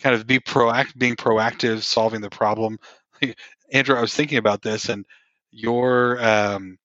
kind 0.00 0.14
of 0.16 0.26
be 0.26 0.40
proactive, 0.40 0.98
being 0.98 1.16
proactive, 1.16 1.82
solving 1.82 2.22
the 2.22 2.30
problem. 2.30 2.78
Andrew, 3.72 3.96
I 3.96 4.00
was 4.00 4.14
thinking 4.14 4.38
about 4.38 4.62
this 4.62 4.88
and 4.88 5.04
your, 5.50 6.22
um, 6.24 6.78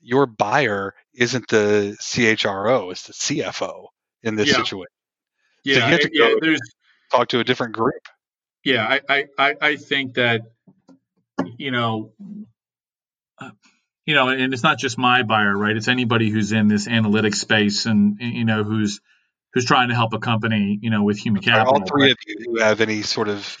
your 0.00 0.26
buyer 0.26 0.94
isn't 1.14 1.48
the 1.48 1.96
CHRO, 2.00 2.90
it's 2.92 3.06
the 3.06 3.12
CFO 3.12 3.86
in 4.22 4.34
this 4.36 4.48
Yeah. 4.48 4.56
situation. 4.56 4.86
Yeah, 5.64 5.74
you 5.76 5.80
have 5.82 6.00
to 6.00 6.10
yeah. 6.12 6.28
go- 6.28 6.38
There's 6.40 6.60
Talk 7.10 7.28
to 7.28 7.38
a 7.40 7.44
different 7.44 7.74
group. 7.74 8.02
yeah. 8.64 8.86
I 8.86 9.00
I 9.08 9.24
I, 9.38 9.56
I 9.60 9.76
think 9.76 10.14
that 10.14 10.42
you 11.58 11.70
know. 11.70 12.12
uh, 13.40 13.50
You 14.06 14.14
know, 14.14 14.28
and 14.28 14.52
it's 14.52 14.62
not 14.62 14.78
just 14.78 14.98
my 14.98 15.22
buyer, 15.22 15.56
right? 15.56 15.76
It's 15.76 15.88
anybody 15.88 16.28
who's 16.30 16.52
in 16.52 16.68
this 16.68 16.86
analytics 16.88 17.36
space 17.36 17.86
and 17.86 18.18
you 18.20 18.44
know 18.44 18.62
who's 18.64 19.00
who's 19.54 19.64
trying 19.64 19.88
to 19.90 19.94
help 19.94 20.12
a 20.12 20.18
company, 20.18 20.78
you 20.82 20.90
know, 20.90 21.02
with 21.02 21.18
human 21.18 21.40
capital. 21.42 21.74
all 21.80 21.86
three 21.86 22.02
right? 22.04 22.12
of 22.12 22.18
you 22.26 22.36
who 22.44 22.58
have 22.60 22.80
any 22.82 23.02
sort 23.02 23.28
of 23.28 23.56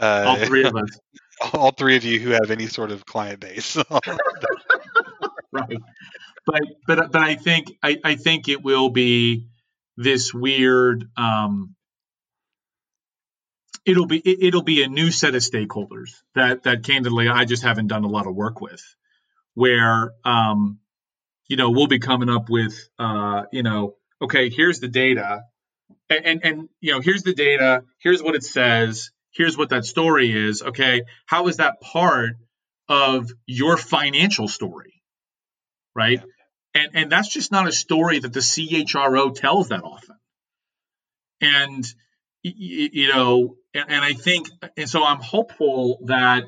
uh, 0.00 0.24
all 0.26 0.36
three 0.46 0.64
of 0.64 0.74
us, 0.76 0.88
all 1.52 1.70
three 1.70 1.96
of 1.96 2.04
you 2.04 2.20
who 2.20 2.30
have 2.30 2.50
any 2.50 2.66
sort 2.66 2.90
of 2.90 3.04
client 3.06 3.40
base. 3.40 3.76
right? 5.52 5.78
But 6.44 6.62
but 6.86 7.12
but 7.12 7.22
I 7.22 7.36
think 7.36 7.68
I, 7.82 7.98
I 8.02 8.14
think 8.16 8.48
it 8.48 8.62
will 8.62 8.90
be 8.90 9.46
this 9.96 10.34
weird. 10.34 11.08
Um, 11.16 11.76
it'll 13.84 14.06
be 14.06 14.18
it, 14.18 14.42
it'll 14.42 14.62
be 14.62 14.82
a 14.82 14.88
new 14.88 15.10
set 15.10 15.34
of 15.34 15.42
stakeholders 15.42 16.22
that 16.34 16.64
that 16.64 16.82
candidly 16.82 17.28
I 17.28 17.44
just 17.44 17.62
haven't 17.62 17.88
done 17.88 18.04
a 18.04 18.08
lot 18.08 18.26
of 18.26 18.34
work 18.34 18.60
with, 18.60 18.82
where 19.54 20.12
um, 20.24 20.80
you 21.46 21.56
know 21.56 21.70
we'll 21.70 21.86
be 21.86 22.00
coming 22.00 22.28
up 22.28 22.50
with 22.50 22.74
uh, 22.98 23.44
you 23.52 23.62
know 23.62 23.94
okay 24.20 24.50
here's 24.50 24.80
the 24.80 24.88
data, 24.88 25.42
and, 26.10 26.26
and 26.26 26.44
and 26.44 26.68
you 26.80 26.92
know 26.92 27.00
here's 27.00 27.22
the 27.22 27.34
data, 27.34 27.84
here's 27.98 28.22
what 28.22 28.34
it 28.34 28.42
says, 28.42 29.11
here's 29.32 29.56
what 29.56 29.70
that 29.70 29.84
story 29.84 30.30
is. 30.32 30.62
Okay, 30.62 31.02
how 31.26 31.48
is 31.48 31.56
that 31.56 31.80
part 31.80 32.36
of 32.88 33.30
your 33.46 33.76
financial 33.76 34.48
story, 34.48 35.02
right? 35.94 36.22
And 36.74 36.90
and 36.94 37.12
that's 37.12 37.28
just 37.28 37.52
not 37.52 37.68
a 37.68 37.72
story 37.72 38.18
that 38.18 38.32
the 38.32 38.40
CHRO 38.40 39.34
tells 39.34 39.68
that 39.68 39.82
often. 39.82 40.16
And 41.40 41.84
you 42.42 43.08
know, 43.08 43.56
and, 43.74 43.84
and 43.88 44.04
I 44.04 44.14
think, 44.14 44.48
and 44.76 44.88
so 44.88 45.04
I'm 45.04 45.20
hopeful 45.20 46.00
that 46.06 46.44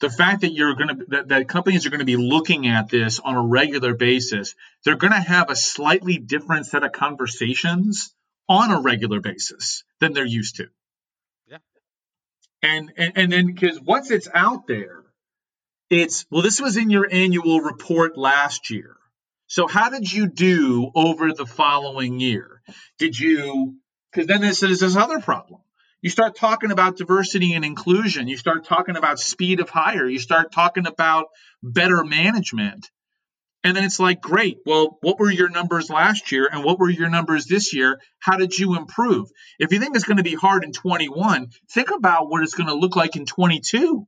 the 0.00 0.10
fact 0.10 0.42
that 0.42 0.52
you're 0.52 0.74
going 0.74 0.88
to 0.88 1.04
that, 1.08 1.28
that 1.28 1.48
companies 1.48 1.86
are 1.86 1.90
going 1.90 2.00
to 2.00 2.06
be 2.06 2.16
looking 2.16 2.68
at 2.68 2.88
this 2.88 3.18
on 3.18 3.34
a 3.34 3.42
regular 3.42 3.94
basis, 3.94 4.54
they're 4.84 4.96
going 4.96 5.12
to 5.12 5.20
have 5.20 5.50
a 5.50 5.56
slightly 5.56 6.18
different 6.18 6.66
set 6.66 6.84
of 6.84 6.92
conversations 6.92 8.14
on 8.48 8.70
a 8.70 8.80
regular 8.80 9.20
basis 9.20 9.84
than 10.00 10.12
they're 10.12 10.24
used 10.24 10.56
to. 10.56 10.68
And 12.62 12.92
and 12.96 13.12
and 13.16 13.32
then 13.32 13.46
because 13.46 13.80
once 13.80 14.10
it's 14.10 14.28
out 14.32 14.66
there, 14.66 15.04
it's 15.90 16.26
well, 16.30 16.42
this 16.42 16.60
was 16.60 16.76
in 16.76 16.90
your 16.90 17.08
annual 17.10 17.60
report 17.60 18.16
last 18.16 18.70
year. 18.70 18.96
So 19.46 19.66
how 19.66 19.88
did 19.90 20.12
you 20.12 20.28
do 20.28 20.90
over 20.94 21.32
the 21.32 21.46
following 21.46 22.20
year? 22.20 22.60
Did 22.98 23.18
you? 23.18 23.76
Because 24.10 24.26
then 24.26 24.40
this 24.40 24.62
is 24.62 24.80
this 24.80 24.96
other 24.96 25.20
problem. 25.20 25.60
You 26.00 26.10
start 26.10 26.36
talking 26.36 26.70
about 26.70 26.96
diversity 26.96 27.54
and 27.54 27.64
inclusion. 27.64 28.28
You 28.28 28.36
start 28.36 28.64
talking 28.64 28.96
about 28.96 29.18
speed 29.18 29.60
of 29.60 29.68
hire. 29.68 30.08
You 30.08 30.18
start 30.18 30.52
talking 30.52 30.86
about 30.86 31.26
better 31.62 32.04
management. 32.04 32.90
And 33.64 33.76
then 33.76 33.84
it's 33.84 34.00
like, 34.00 34.20
great. 34.20 34.58
Well, 34.66 34.98
what 35.02 35.18
were 35.18 35.30
your 35.30 35.48
numbers 35.48 35.90
last 35.90 36.32
year 36.32 36.48
and 36.50 36.64
what 36.64 36.78
were 36.78 36.90
your 36.90 37.10
numbers 37.10 37.46
this 37.46 37.74
year? 37.74 38.00
How 38.20 38.36
did 38.36 38.58
you 38.58 38.76
improve? 38.76 39.28
If 39.58 39.72
you 39.72 39.80
think 39.80 39.96
it's 39.96 40.04
going 40.04 40.18
to 40.18 40.22
be 40.22 40.34
hard 40.34 40.64
in 40.64 40.72
21, 40.72 41.50
think 41.70 41.90
about 41.90 42.30
what 42.30 42.42
it's 42.42 42.54
going 42.54 42.68
to 42.68 42.74
look 42.74 42.96
like 42.96 43.16
in 43.16 43.26
22. 43.26 44.06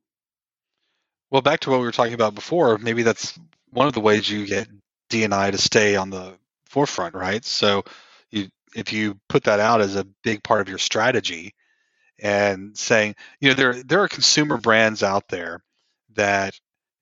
well, 1.30 1.42
back 1.42 1.60
to 1.60 1.70
what 1.70 1.80
we 1.80 1.86
were 1.86 1.92
talking 1.92 2.14
about 2.14 2.34
before. 2.34 2.78
Maybe 2.78 3.02
that's 3.02 3.38
one 3.70 3.86
of 3.86 3.94
the 3.94 4.00
ways 4.00 4.28
you 4.30 4.46
get 4.46 4.68
DNI 5.10 5.52
to 5.52 5.58
stay 5.58 5.96
on 5.96 6.10
the 6.10 6.34
forefront, 6.66 7.14
right? 7.14 7.44
So, 7.44 7.84
you 8.30 8.48
if 8.74 8.92
you 8.92 9.18
put 9.28 9.44
that 9.44 9.60
out 9.60 9.80
as 9.80 9.96
a 9.96 10.06
big 10.22 10.42
part 10.42 10.60
of 10.60 10.68
your 10.68 10.78
strategy, 10.78 11.54
and 12.20 12.76
saying, 12.76 13.14
you 13.40 13.48
know, 13.48 13.54
there 13.54 13.82
there 13.82 14.00
are 14.02 14.08
consumer 14.08 14.58
brands 14.58 15.02
out 15.02 15.28
there 15.28 15.62
that 16.14 16.54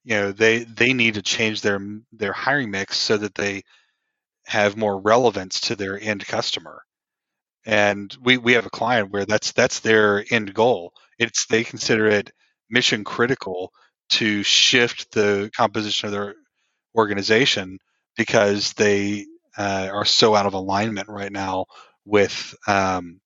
you 0.09 0.15
know 0.17 0.33
they 0.33 0.65
they 0.65 0.95
need 0.95 1.15
to 1.15 1.23
change 1.23 1.63
their 1.63 1.81
their 2.13 2.33
hiring 2.33 2.73
mix 2.73 2.99
so 2.99 3.19
that 3.19 3.37
they 3.37 3.63
have 4.47 4.77
more 4.77 5.01
relevance 5.01 5.61
to 5.63 5.77
their 5.77 6.01
end 6.01 6.27
customer 6.27 6.83
and 7.67 8.17
we 8.23 8.39
we 8.39 8.55
have 8.55 8.67
a 8.67 8.71
client 8.71 9.13
where 9.13 9.27
that's 9.27 9.53
that's 9.53 9.81
their 9.81 10.25
end 10.31 10.55
goal 10.55 10.93
it's 11.19 11.47
they 11.47 11.65
consider 11.65 12.07
it 12.07 12.33
mission 12.71 13.05
critical 13.05 13.73
to 14.11 14.43
shift 14.43 15.13
the 15.13 15.51
composition 15.57 16.09
of 16.09 16.13
their 16.13 16.35
organization 16.97 17.79
because 18.17 18.75
they 18.75 19.27
uh, 19.59 19.89
are 19.93 20.05
so 20.05 20.35
out 20.35 20.47
of 20.47 20.55
alignment 20.55 21.09
right 21.09 21.33
now 21.33 21.67
with 22.05 22.55
um, 22.69 23.21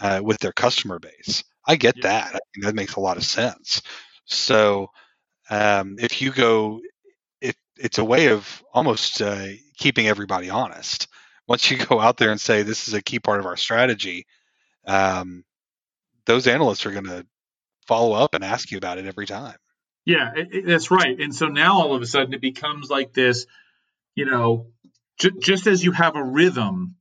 uh, 0.00 0.20
with 0.22 0.38
their 0.38 0.52
customer 0.52 0.98
base. 0.98 1.44
I 1.66 1.76
get 1.76 1.96
Yeah. 1.96 2.02
that. 2.02 2.28
I 2.34 2.38
think 2.54 2.64
that 2.64 2.74
makes 2.74 2.96
a 2.96 3.00
lot 3.00 3.18
of 3.18 3.24
sense. 3.24 3.82
So 4.26 4.88
um, 5.50 5.96
if 5.98 6.22
you 6.22 6.30
go, 6.32 6.80
it, 7.40 7.56
it's 7.76 7.98
a 7.98 8.04
way 8.04 8.28
of 8.28 8.62
almost 8.72 9.20
uh, 9.22 9.46
keeping 9.76 10.06
everybody 10.06 10.50
honest. 10.50 11.08
Once 11.46 11.70
you 11.70 11.76
go 11.86 12.00
out 12.00 12.16
there 12.16 12.30
and 12.30 12.40
say 12.40 12.62
this 12.62 12.88
is 12.88 12.94
a 12.94 13.02
key 13.02 13.18
part 13.18 13.40
of 13.40 13.46
our 13.46 13.56
strategy, 13.56 14.26
um, 14.86 15.44
those 16.26 16.46
analysts 16.46 16.86
are 16.86 16.92
going 16.92 17.04
to 17.06 17.26
follow 17.86 18.12
up 18.12 18.34
and 18.34 18.44
ask 18.44 18.70
you 18.70 18.78
about 18.78 18.98
it 18.98 19.06
every 19.06 19.26
time. 19.26 19.56
Yeah, 20.06 20.32
it, 20.34 20.48
it- 20.52 20.66
that's 20.66 20.90
right. 20.90 21.18
And 21.20 21.34
so 21.34 21.48
now 21.48 21.74
all 21.80 21.94
of 21.94 22.02
a 22.02 22.06
sudden 22.06 22.34
it 22.34 22.40
becomes 22.40 22.90
like 22.90 23.12
this, 23.12 23.46
you 24.14 24.24
know, 24.26 24.68
ju- 25.18 25.38
just 25.40 25.66
as 25.66 25.84
you 25.84 25.92
have 25.92 26.16
a 26.16 26.24
rhythm 26.24 26.96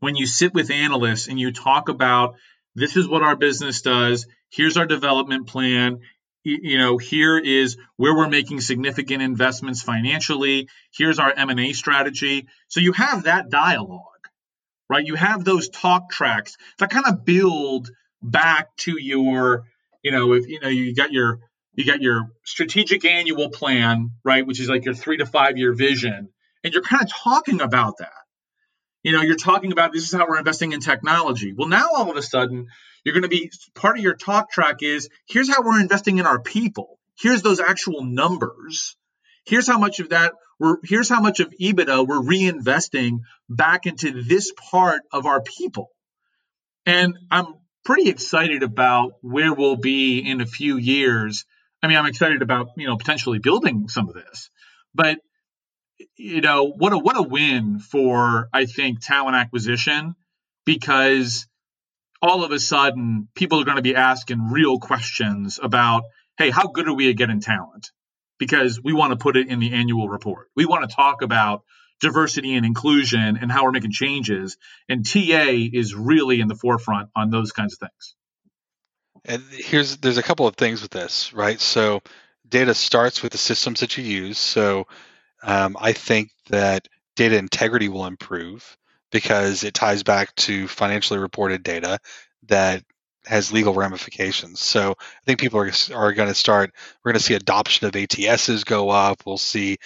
when 0.00 0.16
you 0.16 0.26
sit 0.26 0.54
with 0.54 0.70
analysts 0.70 1.28
and 1.28 1.38
you 1.38 1.52
talk 1.52 1.88
about 1.88 2.36
this 2.74 2.96
is 2.96 3.06
what 3.06 3.22
our 3.22 3.36
business 3.36 3.82
does, 3.82 4.26
here's 4.50 4.76
our 4.76 4.86
development 4.86 5.46
plan, 5.46 6.00
you 6.44 6.78
know, 6.78 6.98
here 6.98 7.38
is 7.38 7.76
where 7.96 8.14
we're 8.14 8.28
making 8.28 8.60
significant 8.60 9.22
investments 9.22 9.82
financially, 9.82 10.68
here's 10.92 11.18
our 11.18 11.32
M&A 11.32 11.72
strategy. 11.72 12.48
So 12.68 12.80
you 12.80 12.92
have 12.92 13.24
that 13.24 13.48
dialogue, 13.48 14.00
right? 14.88 15.06
You 15.06 15.14
have 15.14 15.44
those 15.44 15.68
talk 15.68 16.10
tracks 16.10 16.56
that 16.78 16.90
kind 16.90 17.06
of 17.06 17.24
build 17.24 17.90
back 18.22 18.74
to 18.78 19.00
your, 19.00 19.64
you 20.02 20.10
know, 20.10 20.32
if 20.32 20.48
you 20.48 20.60
know 20.60 20.68
you 20.68 20.94
got 20.94 21.12
your 21.12 21.40
you 21.74 21.86
got 21.86 22.02
your 22.02 22.30
strategic 22.44 23.04
annual 23.04 23.48
plan, 23.50 24.10
right, 24.24 24.46
which 24.46 24.60
is 24.60 24.68
like 24.68 24.84
your 24.84 24.94
three 24.94 25.18
to 25.18 25.26
five 25.26 25.56
year 25.56 25.72
vision, 25.72 26.28
and 26.64 26.72
you're 26.72 26.82
kind 26.82 27.02
of 27.02 27.10
talking 27.10 27.60
about 27.60 27.98
that. 27.98 28.10
You 29.02 29.12
know, 29.12 29.22
you're 29.22 29.36
talking 29.36 29.72
about 29.72 29.92
this 29.92 30.04
is 30.04 30.12
how 30.12 30.28
we're 30.28 30.38
investing 30.38 30.72
in 30.72 30.80
technology. 30.80 31.52
Well, 31.56 31.68
now 31.68 31.88
all 31.94 32.10
of 32.10 32.16
a 32.16 32.22
sudden, 32.22 32.68
you're 33.04 33.14
going 33.14 33.22
to 33.22 33.28
be 33.28 33.50
part 33.74 33.98
of 33.98 34.04
your 34.04 34.14
talk 34.14 34.50
track 34.50 34.82
is 34.82 35.08
here's 35.26 35.48
how 35.48 35.62
we're 35.62 35.80
investing 35.80 36.18
in 36.18 36.26
our 36.26 36.40
people. 36.40 36.98
Here's 37.18 37.42
those 37.42 37.60
actual 37.60 38.04
numbers. 38.04 38.96
Here's 39.44 39.66
how 39.66 39.78
much 39.78 40.00
of 40.00 40.10
that 40.10 40.32
we're 40.62 40.76
here's 40.84 41.08
how 41.08 41.20
much 41.20 41.40
of 41.40 41.52
EBITDA 41.60 42.06
we're 42.06 42.20
reinvesting 42.20 43.18
back 43.48 43.86
into 43.86 44.22
this 44.22 44.52
part 44.70 45.02
of 45.12 45.26
our 45.26 45.42
people. 45.42 45.90
And 46.86 47.18
I'm 47.30 47.54
pretty 47.84 48.08
excited 48.08 48.62
about 48.62 49.14
where 49.22 49.52
we'll 49.52 49.76
be 49.76 50.20
in 50.20 50.40
a 50.40 50.46
few 50.46 50.76
years. 50.76 51.44
I 51.82 51.88
mean, 51.88 51.96
I'm 51.96 52.06
excited 52.06 52.42
about, 52.42 52.68
you 52.76 52.86
know, 52.86 52.96
potentially 52.96 53.40
building 53.40 53.88
some 53.88 54.08
of 54.08 54.14
this. 54.14 54.50
But 54.94 55.18
you 56.16 56.40
know, 56.40 56.64
what 56.64 56.92
a 56.92 56.98
what 56.98 57.16
a 57.16 57.22
win 57.22 57.80
for 57.80 58.48
I 58.52 58.66
think 58.66 59.00
talent 59.00 59.36
acquisition 59.36 60.14
because 60.64 61.46
all 62.22 62.44
of 62.44 62.52
a 62.52 62.60
sudden 62.60 63.28
people 63.34 63.60
are 63.60 63.64
going 63.64 63.76
to 63.76 63.82
be 63.82 63.96
asking 63.96 64.50
real 64.50 64.78
questions 64.78 65.58
about, 65.60 66.04
hey, 66.38 66.50
how 66.50 66.68
good 66.68 66.88
are 66.88 66.94
we 66.94 67.10
at 67.10 67.16
getting 67.16 67.40
talent? 67.40 67.90
Because 68.38 68.80
we 68.82 68.92
want 68.92 69.10
to 69.12 69.16
put 69.16 69.36
it 69.36 69.48
in 69.48 69.58
the 69.58 69.72
annual 69.72 70.08
report. 70.08 70.48
We 70.54 70.64
want 70.64 70.88
to 70.88 70.94
talk 70.94 71.22
about 71.22 71.64
diversity 72.00 72.54
and 72.54 72.64
inclusion 72.64 73.36
and 73.36 73.50
how 73.50 73.64
we're 73.64 73.72
making 73.72 73.92
changes. 73.92 74.56
And 74.88 75.04
TA 75.04 75.50
is 75.72 75.94
really 75.94 76.40
in 76.40 76.48
the 76.48 76.54
forefront 76.54 77.10
on 77.14 77.30
those 77.30 77.52
kinds 77.52 77.74
of 77.74 77.80
things. 77.80 78.14
And 79.24 79.42
here's 79.50 79.98
there's 79.98 80.18
a 80.18 80.22
couple 80.22 80.46
of 80.46 80.56
things 80.56 80.82
with 80.82 80.90
this, 80.90 81.32
right? 81.32 81.60
So 81.60 82.02
data 82.48 82.74
starts 82.74 83.22
with 83.22 83.32
the 83.32 83.38
systems 83.38 83.80
that 83.80 83.96
you 83.96 84.04
use. 84.04 84.38
So 84.38 84.86
um, 85.42 85.76
I 85.80 85.92
think 85.92 86.30
that 86.50 86.88
data 87.14 87.36
integrity 87.36 87.88
will 87.88 88.06
improve 88.06 88.76
because 89.12 89.64
it 89.64 89.74
ties 89.74 90.02
back 90.02 90.34
to 90.36 90.66
financially 90.68 91.20
reported 91.20 91.62
data 91.62 92.00
that 92.48 92.82
has 93.26 93.52
legal 93.52 93.74
ramifications. 93.74 94.60
So 94.60 94.92
I 94.98 95.24
think 95.26 95.38
people 95.40 95.60
are, 95.60 95.70
are 95.94 96.12
going 96.12 96.28
to 96.28 96.34
start, 96.34 96.72
we're 97.04 97.12
going 97.12 97.20
to 97.20 97.24
see 97.24 97.34
adoption 97.34 97.86
of 97.86 97.92
ATSs 97.94 98.64
go 98.64 98.90
up. 98.90 99.22
We'll 99.24 99.38
see 99.38 99.78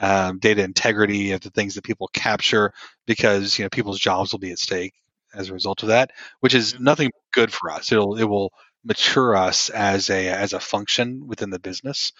um, 0.00 0.38
data 0.38 0.62
integrity 0.62 1.32
of 1.32 1.40
the 1.40 1.50
things 1.50 1.74
that 1.76 1.84
people 1.84 2.08
capture 2.12 2.72
because, 3.06 3.58
you 3.58 3.64
know, 3.64 3.70
people's 3.70 4.00
jobs 4.00 4.32
will 4.32 4.40
be 4.40 4.52
at 4.52 4.58
stake 4.58 4.92
as 5.34 5.48
a 5.48 5.54
result 5.54 5.82
of 5.82 5.88
that, 5.88 6.10
which 6.40 6.54
is 6.54 6.78
nothing 6.78 7.10
good 7.32 7.52
for 7.52 7.70
us. 7.70 7.92
It'll, 7.92 8.18
it 8.18 8.24
will 8.24 8.52
mature 8.84 9.36
us 9.36 9.70
as 9.70 10.10
a, 10.10 10.28
as 10.28 10.52
a 10.52 10.60
function 10.60 11.26
within 11.26 11.50
the 11.50 11.60
business. 11.60 12.12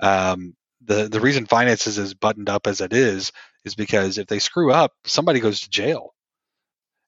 Um, 0.00 0.54
the, 0.84 1.08
the 1.08 1.20
reason 1.20 1.46
finance 1.46 1.86
is 1.86 1.98
as 1.98 2.14
buttoned 2.14 2.48
up 2.48 2.66
as 2.66 2.80
it 2.80 2.92
is, 2.92 3.32
is 3.64 3.74
because 3.74 4.18
if 4.18 4.26
they 4.26 4.38
screw 4.38 4.72
up, 4.72 4.92
somebody 5.04 5.40
goes 5.40 5.60
to 5.62 5.70
jail 5.70 6.14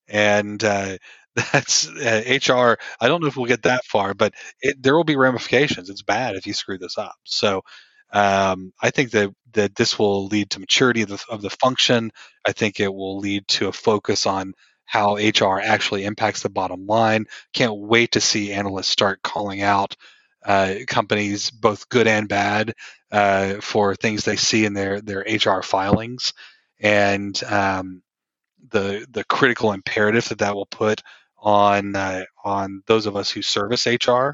and 0.09 0.63
uh, 0.63 0.99
that's 1.53 1.89
uh, 1.89 2.23
HR. 2.27 2.79
I 3.01 3.09
don't 3.09 3.21
know 3.21 3.29
if 3.29 3.37
we'll 3.37 3.47
get 3.47 3.63
that 3.63 3.85
far, 3.85 4.15
but 4.15 4.35
it, 4.61 4.83
there 4.83 4.97
will 4.97 5.05
be 5.05 5.17
ramifications. 5.17 5.91
It's 5.91 6.03
bad 6.03 6.37
if 6.37 6.47
you 6.47 6.53
screw 6.55 6.79
this 6.79 6.99
up. 6.99 7.17
So 7.25 7.63
um, 8.13 8.73
I 8.81 8.91
think 8.91 9.11
that 9.13 9.31
that 9.53 9.75
this 9.75 9.99
will 9.99 10.27
lead 10.27 10.51
to 10.51 10.61
maturity 10.61 11.03
of 11.03 11.09
the, 11.09 11.25
of 11.29 11.43
the 11.43 11.51
function. 11.51 12.11
I 12.47 12.53
think 12.53 12.81
it 12.81 12.93
will 12.93 13.19
lead 13.19 13.47
to 13.49 13.69
a 13.69 13.73
focus 13.73 14.27
on 14.27 14.55
how 14.85 15.17
HR 15.17 15.59
actually 15.59 16.05
impacts 16.05 16.43
the 16.43 16.49
bottom 16.49 16.87
line. 16.87 17.27
Can't 17.53 17.77
wait 17.77 18.13
to 18.13 18.21
see 18.21 18.53
analysts 18.53 18.89
start 18.89 19.21
calling 19.23 19.61
out 19.61 19.97
uh, 20.45 20.75
companies, 20.87 21.51
both 21.51 21.89
good 21.89 22.07
and 22.07 22.29
bad, 22.29 22.73
uh, 23.11 23.61
for 23.61 23.95
things 23.95 24.25
they 24.25 24.37
see 24.37 24.65
in 24.65 24.75
their 24.75 25.01
their 25.01 25.21
HR 25.21 25.63
filings, 25.63 26.33
and 26.81 27.41
um, 27.45 28.03
the 28.71 29.07
the 29.11 29.25
critical 29.25 29.73
imperative 29.73 30.29
that 30.29 30.39
that 30.39 30.55
will 30.55 30.67
put 30.67 31.03
on 31.39 31.95
uh, 31.95 32.25
on 32.45 32.83
those 32.87 33.07
of 33.07 33.17
us 33.17 33.31
who 33.31 33.43
service 33.43 33.87
HR 33.87 34.33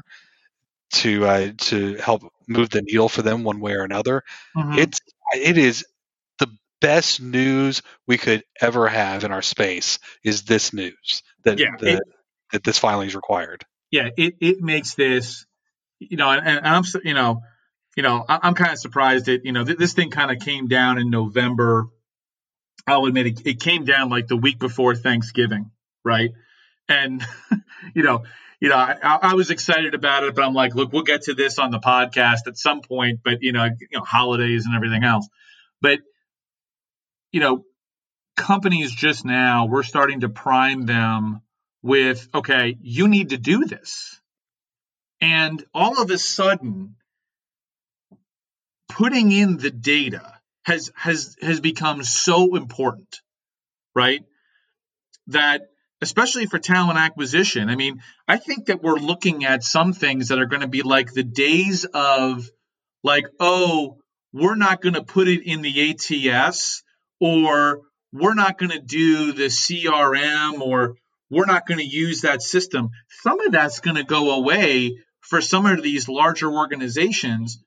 to 0.93 1.25
uh, 1.25 1.51
to 1.57 1.95
help 1.95 2.23
move 2.47 2.69
the 2.69 2.81
needle 2.81 3.09
for 3.09 3.21
them 3.21 3.43
one 3.43 3.59
way 3.59 3.73
or 3.73 3.83
another. 3.83 4.23
Mm-hmm. 4.55 4.79
It's 4.79 4.99
it 5.35 5.57
is 5.57 5.85
the 6.39 6.49
best 6.81 7.21
news 7.21 7.81
we 8.07 8.17
could 8.17 8.43
ever 8.59 8.87
have 8.87 9.23
in 9.23 9.31
our 9.31 9.41
space 9.41 9.99
is 10.23 10.43
this 10.43 10.73
news 10.73 11.23
that 11.43 11.59
yeah, 11.59 11.75
the, 11.79 11.93
it, 11.93 12.03
that 12.51 12.63
this 12.63 12.79
filing 12.79 13.07
is 13.07 13.15
required. 13.15 13.65
Yeah, 13.91 14.09
it, 14.17 14.35
it 14.39 14.61
makes 14.61 14.95
this 14.95 15.45
you 15.99 16.17
know, 16.17 16.29
and, 16.29 16.47
and 16.47 16.67
I'm 16.67 16.83
you 17.03 17.13
know, 17.13 17.41
you 17.95 18.03
know, 18.03 18.25
I'm 18.27 18.55
kind 18.55 18.71
of 18.71 18.79
surprised 18.79 19.25
that 19.27 19.45
you 19.45 19.51
know 19.51 19.63
this 19.63 19.93
thing 19.93 20.09
kind 20.09 20.31
of 20.31 20.39
came 20.39 20.67
down 20.67 20.97
in 20.97 21.09
November. 21.09 21.87
I'll 22.85 23.05
admit 23.05 23.27
it, 23.27 23.41
it 23.45 23.59
came 23.59 23.85
down 23.85 24.09
like 24.09 24.27
the 24.27 24.35
week 24.35 24.59
before 24.59 24.95
Thanksgiving, 24.95 25.71
right? 26.03 26.31
and 26.87 27.25
you 27.95 28.03
know 28.03 28.23
you 28.59 28.69
know 28.69 28.75
I, 28.75 28.97
I, 29.01 29.33
was 29.33 29.49
excited 29.49 29.93
about 29.93 30.23
it 30.23 30.35
but 30.35 30.43
i'm 30.43 30.53
like 30.53 30.75
look 30.75 30.91
we'll 30.91 31.03
get 31.03 31.23
to 31.23 31.33
this 31.33 31.59
on 31.59 31.71
the 31.71 31.79
podcast 31.79 32.47
at 32.47 32.57
some 32.57 32.81
point 32.81 33.19
but 33.23 33.41
you 33.41 33.51
know 33.51 33.65
you 33.65 33.87
know 33.93 34.03
holidays 34.03 34.65
and 34.65 34.75
everything 34.75 35.03
else 35.03 35.27
but 35.81 35.99
you 37.31 37.39
know 37.39 37.65
companies 38.35 38.91
just 38.91 39.25
now 39.25 39.65
we're 39.65 39.83
starting 39.83 40.21
to 40.21 40.29
prime 40.29 40.85
them 40.85 41.41
with 41.81 42.27
okay 42.33 42.77
you 42.81 43.07
need 43.07 43.29
to 43.29 43.37
do 43.37 43.65
this 43.65 44.19
and 45.21 45.63
all 45.73 46.01
of 46.01 46.09
a 46.09 46.17
sudden 46.17 46.95
putting 48.89 49.31
in 49.31 49.57
the 49.57 49.71
data 49.71 50.39
has 50.63 50.91
has 50.95 51.35
has 51.41 51.59
become 51.59 52.03
so 52.03 52.55
important 52.55 53.21
right 53.95 54.23
that 55.27 55.61
especially 56.03 56.45
for 56.45 56.59
talent 56.59 56.99
acquisition. 56.99 57.69
I 57.69 57.75
mean, 57.75 58.01
I 58.27 58.37
think 58.37 58.67
that 58.67 58.83
we're 58.83 58.99
looking 58.99 59.45
at 59.45 59.63
some 59.63 59.93
things 59.93 60.27
that 60.27 60.37
are 60.37 60.45
going 60.45 60.61
to 60.61 60.67
be 60.67 60.83
like 60.83 61.11
the 61.11 61.23
days 61.23 61.85
of, 61.85 62.47
like, 63.03 63.25
oh, 63.39 63.97
we're 64.33 64.55
not 64.55 64.81
going 64.81 64.95
to 64.95 65.03
put 65.03 65.27
it 65.27 65.43
in 65.45 65.61
the 65.61 65.89
ATS, 65.89 66.83
or 67.19 67.81
we're 68.11 68.33
not 68.33 68.57
going 68.57 68.71
to 68.71 68.81
do 68.81 69.31
the 69.31 69.45
CRM, 69.45 70.59
or 70.59 70.95
we're 71.29 71.45
not 71.45 71.65
going 71.65 71.79
to 71.79 71.85
use 71.85 72.21
that 72.21 72.41
system. 72.41 72.89
Some 73.21 73.39
of 73.39 73.53
that's 73.53 73.79
going 73.79 73.97
to 73.97 74.03
go 74.03 74.31
away 74.31 74.97
for 75.21 75.39
some 75.39 75.65
of 75.65 75.81
these 75.81 76.09
larger 76.09 76.51
organizations 76.51 77.63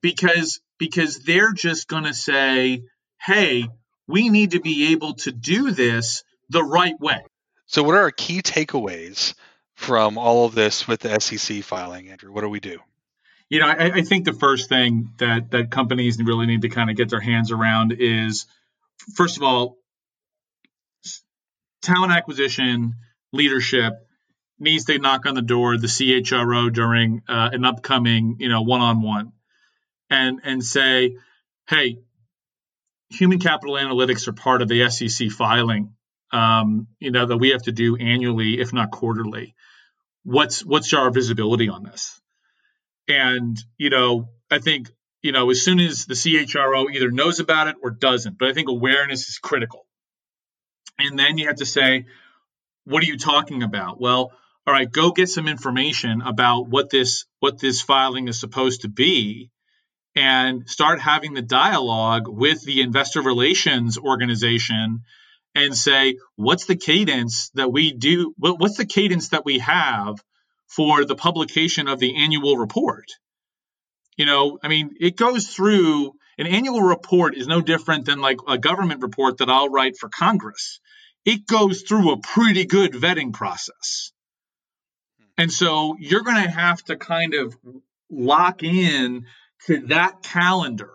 because 0.00 0.60
because 0.78 1.20
they're 1.20 1.52
just 1.52 1.88
going 1.88 2.04
to 2.04 2.14
say, 2.14 2.82
hey, 3.20 3.68
we 4.06 4.28
need 4.28 4.52
to 4.52 4.60
be 4.60 4.92
able 4.92 5.14
to 5.14 5.32
do 5.32 5.70
this 5.70 6.22
the 6.48 6.62
right 6.62 6.98
way. 7.00 7.24
So, 7.66 7.82
what 7.82 7.94
are 7.96 8.02
our 8.02 8.10
key 8.10 8.42
takeaways 8.42 9.34
from 9.74 10.18
all 10.18 10.44
of 10.44 10.54
this 10.54 10.86
with 10.86 11.00
the 11.00 11.18
SEC 11.20 11.62
filing, 11.62 12.08
Andrew? 12.08 12.32
What 12.32 12.42
do 12.42 12.48
we 12.48 12.60
do? 12.60 12.78
You 13.48 13.60
know, 13.60 13.66
I, 13.66 13.96
I 13.96 14.02
think 14.02 14.24
the 14.24 14.32
first 14.32 14.68
thing 14.68 15.12
that 15.18 15.50
that 15.50 15.70
companies 15.70 16.18
really 16.22 16.46
need 16.46 16.62
to 16.62 16.68
kind 16.68 16.90
of 16.90 16.96
get 16.96 17.10
their 17.10 17.20
hands 17.20 17.50
around 17.50 17.92
is, 17.98 18.46
first 19.14 19.36
of 19.36 19.42
all, 19.42 19.78
talent 21.82 22.12
acquisition 22.12 22.94
leadership 23.32 23.94
needs 24.58 24.84
to 24.86 24.98
knock 24.98 25.26
on 25.26 25.34
the 25.34 25.42
door 25.42 25.76
the 25.76 25.86
CHRO 25.86 26.72
during 26.72 27.22
uh, 27.28 27.50
an 27.52 27.64
upcoming, 27.64 28.36
you 28.38 28.48
know, 28.48 28.62
one-on-one, 28.62 29.32
and 30.10 30.40
and 30.44 30.64
say, 30.64 31.16
hey, 31.68 31.98
human 33.10 33.38
capital 33.38 33.74
analytics 33.74 34.28
are 34.28 34.32
part 34.32 34.62
of 34.62 34.68
the 34.68 34.88
SEC 34.90 35.30
filing 35.30 35.96
um, 36.32 36.88
you 36.98 37.10
know, 37.10 37.26
that 37.26 37.36
we 37.36 37.50
have 37.50 37.62
to 37.62 37.72
do 37.72 37.96
annually, 37.96 38.60
if 38.60 38.72
not 38.72 38.90
quarterly. 38.90 39.54
What's 40.24 40.64
what's 40.64 40.92
our 40.92 41.10
visibility 41.10 41.68
on 41.68 41.84
this? 41.84 42.20
And 43.08 43.56
you 43.78 43.90
know, 43.90 44.30
I 44.50 44.58
think 44.58 44.90
you 45.22 45.32
know, 45.32 45.50
as 45.50 45.62
soon 45.62 45.80
as 45.80 46.06
the 46.06 46.14
CHRO 46.14 46.92
either 46.92 47.10
knows 47.10 47.40
about 47.40 47.68
it 47.68 47.76
or 47.82 47.90
doesn't, 47.90 48.38
but 48.38 48.48
I 48.48 48.52
think 48.52 48.68
awareness 48.68 49.28
is 49.28 49.38
critical. 49.38 49.86
And 50.98 51.18
then 51.18 51.38
you 51.38 51.46
have 51.46 51.56
to 51.56 51.66
say, 51.66 52.06
what 52.84 53.02
are 53.02 53.06
you 53.06 53.18
talking 53.18 53.62
about? 53.62 54.00
Well, 54.00 54.32
all 54.66 54.74
right, 54.74 54.90
go 54.90 55.12
get 55.12 55.28
some 55.28 55.46
information 55.46 56.22
about 56.22 56.68
what 56.68 56.90
this 56.90 57.24
what 57.38 57.60
this 57.60 57.80
filing 57.80 58.26
is 58.28 58.38
supposed 58.38 58.82
to 58.82 58.88
be 58.88 59.50
and 60.16 60.68
start 60.68 60.98
having 60.98 61.34
the 61.34 61.42
dialogue 61.42 62.26
with 62.26 62.64
the 62.64 62.80
investor 62.80 63.20
relations 63.20 63.98
organization 63.98 65.02
and 65.54 65.76
say, 65.76 66.16
what's 66.36 66.64
the 66.64 66.76
cadence 66.76 67.50
that 67.50 67.70
we 67.70 67.92
do? 67.92 68.34
What's 68.38 68.78
the 68.78 68.86
cadence 68.86 69.28
that 69.28 69.44
we 69.44 69.58
have 69.58 70.16
for 70.68 71.04
the 71.04 71.14
publication 71.14 71.86
of 71.86 72.00
the 72.00 72.16
annual 72.16 72.56
report? 72.56 73.04
You 74.16 74.24
know, 74.24 74.58
I 74.62 74.68
mean, 74.68 74.96
it 74.98 75.16
goes 75.16 75.46
through 75.48 76.12
an 76.38 76.46
annual 76.46 76.80
report 76.80 77.36
is 77.36 77.46
no 77.46 77.60
different 77.60 78.06
than 78.06 78.20
like 78.20 78.38
a 78.48 78.56
government 78.56 79.02
report 79.02 79.38
that 79.38 79.50
I'll 79.50 79.68
write 79.68 79.98
for 79.98 80.08
Congress. 80.08 80.80
It 81.26 81.46
goes 81.46 81.82
through 81.82 82.12
a 82.12 82.20
pretty 82.20 82.64
good 82.64 82.92
vetting 82.92 83.34
process. 83.34 84.12
Hmm. 85.18 85.42
And 85.42 85.52
so 85.52 85.96
you're 85.98 86.22
going 86.22 86.42
to 86.42 86.50
have 86.50 86.82
to 86.84 86.96
kind 86.96 87.34
of 87.34 87.56
lock 88.10 88.62
in 88.62 89.26
to 89.66 89.86
that 89.88 90.22
calendar 90.22 90.92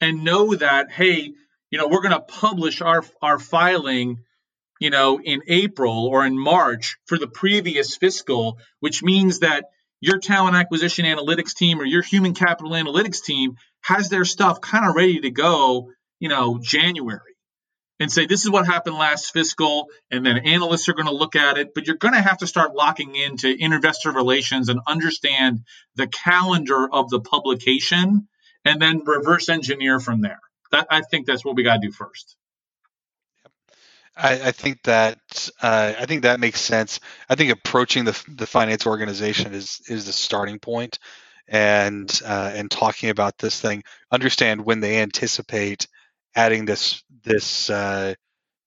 and 0.00 0.24
know 0.24 0.54
that, 0.54 0.90
hey, 0.90 1.32
you 1.70 1.78
know, 1.78 1.88
we're 1.88 2.02
going 2.02 2.14
to 2.14 2.20
publish 2.20 2.80
our 2.80 3.04
our 3.22 3.38
filing, 3.38 4.18
you 4.80 4.90
know, 4.90 5.20
in 5.20 5.42
April 5.46 6.06
or 6.06 6.24
in 6.26 6.38
March 6.38 6.96
for 7.06 7.18
the 7.18 7.28
previous 7.28 7.96
fiscal, 7.96 8.58
which 8.80 9.02
means 9.02 9.40
that 9.40 9.66
your 10.00 10.18
talent 10.18 10.56
acquisition 10.56 11.04
analytics 11.04 11.54
team 11.54 11.80
or 11.80 11.84
your 11.84 12.02
human 12.02 12.34
capital 12.34 12.72
analytics 12.72 13.22
team 13.22 13.56
has 13.82 14.08
their 14.08 14.24
stuff 14.24 14.60
kind 14.60 14.88
of 14.88 14.96
ready 14.96 15.20
to 15.20 15.30
go, 15.30 15.90
you 16.18 16.28
know, 16.28 16.58
January. 16.62 17.29
And 18.00 18.10
say 18.10 18.26
this 18.26 18.44
is 18.44 18.50
what 18.50 18.66
happened 18.66 18.96
last 18.96 19.30
fiscal, 19.32 19.88
and 20.10 20.24
then 20.24 20.38
analysts 20.38 20.88
are 20.88 20.94
going 20.94 21.06
to 21.06 21.14
look 21.14 21.36
at 21.36 21.58
it. 21.58 21.74
But 21.74 21.86
you're 21.86 21.96
going 21.96 22.14
to 22.14 22.20
have 22.20 22.38
to 22.38 22.46
start 22.46 22.74
locking 22.74 23.14
into 23.14 23.54
investor 23.56 24.10
relations 24.10 24.70
and 24.70 24.80
understand 24.86 25.60
the 25.96 26.06
calendar 26.06 26.88
of 26.90 27.10
the 27.10 27.20
publication, 27.20 28.26
and 28.64 28.80
then 28.80 29.04
reverse 29.04 29.50
engineer 29.50 30.00
from 30.00 30.22
there 30.22 30.40
that 30.70 30.86
I 30.90 31.02
think 31.02 31.26
that's 31.26 31.44
what 31.44 31.56
we 31.56 31.62
got 31.62 31.80
to 31.80 31.88
do 31.88 31.92
first. 31.92 32.36
I, 34.16 34.48
I, 34.48 34.52
think 34.52 34.82
that 34.84 35.50
uh, 35.62 35.94
I 35.98 36.06
think 36.06 36.22
that 36.22 36.40
makes 36.40 36.60
sense. 36.60 37.00
I 37.28 37.36
think 37.36 37.52
approaching 37.52 38.04
the 38.04 38.20
the 38.28 38.46
finance 38.46 38.86
organization 38.86 39.54
is 39.54 39.80
is 39.88 40.06
the 40.06 40.12
starting 40.12 40.58
point, 40.58 40.98
and 41.48 42.20
uh, 42.24 42.50
and 42.54 42.70
talking 42.70 43.10
about 43.10 43.38
this 43.38 43.60
thing. 43.60 43.84
Understand 44.10 44.64
when 44.64 44.80
they 44.80 45.00
anticipate 45.00 45.86
adding 46.36 46.64
this 46.64 47.02
this 47.24 47.70
uh, 47.70 48.14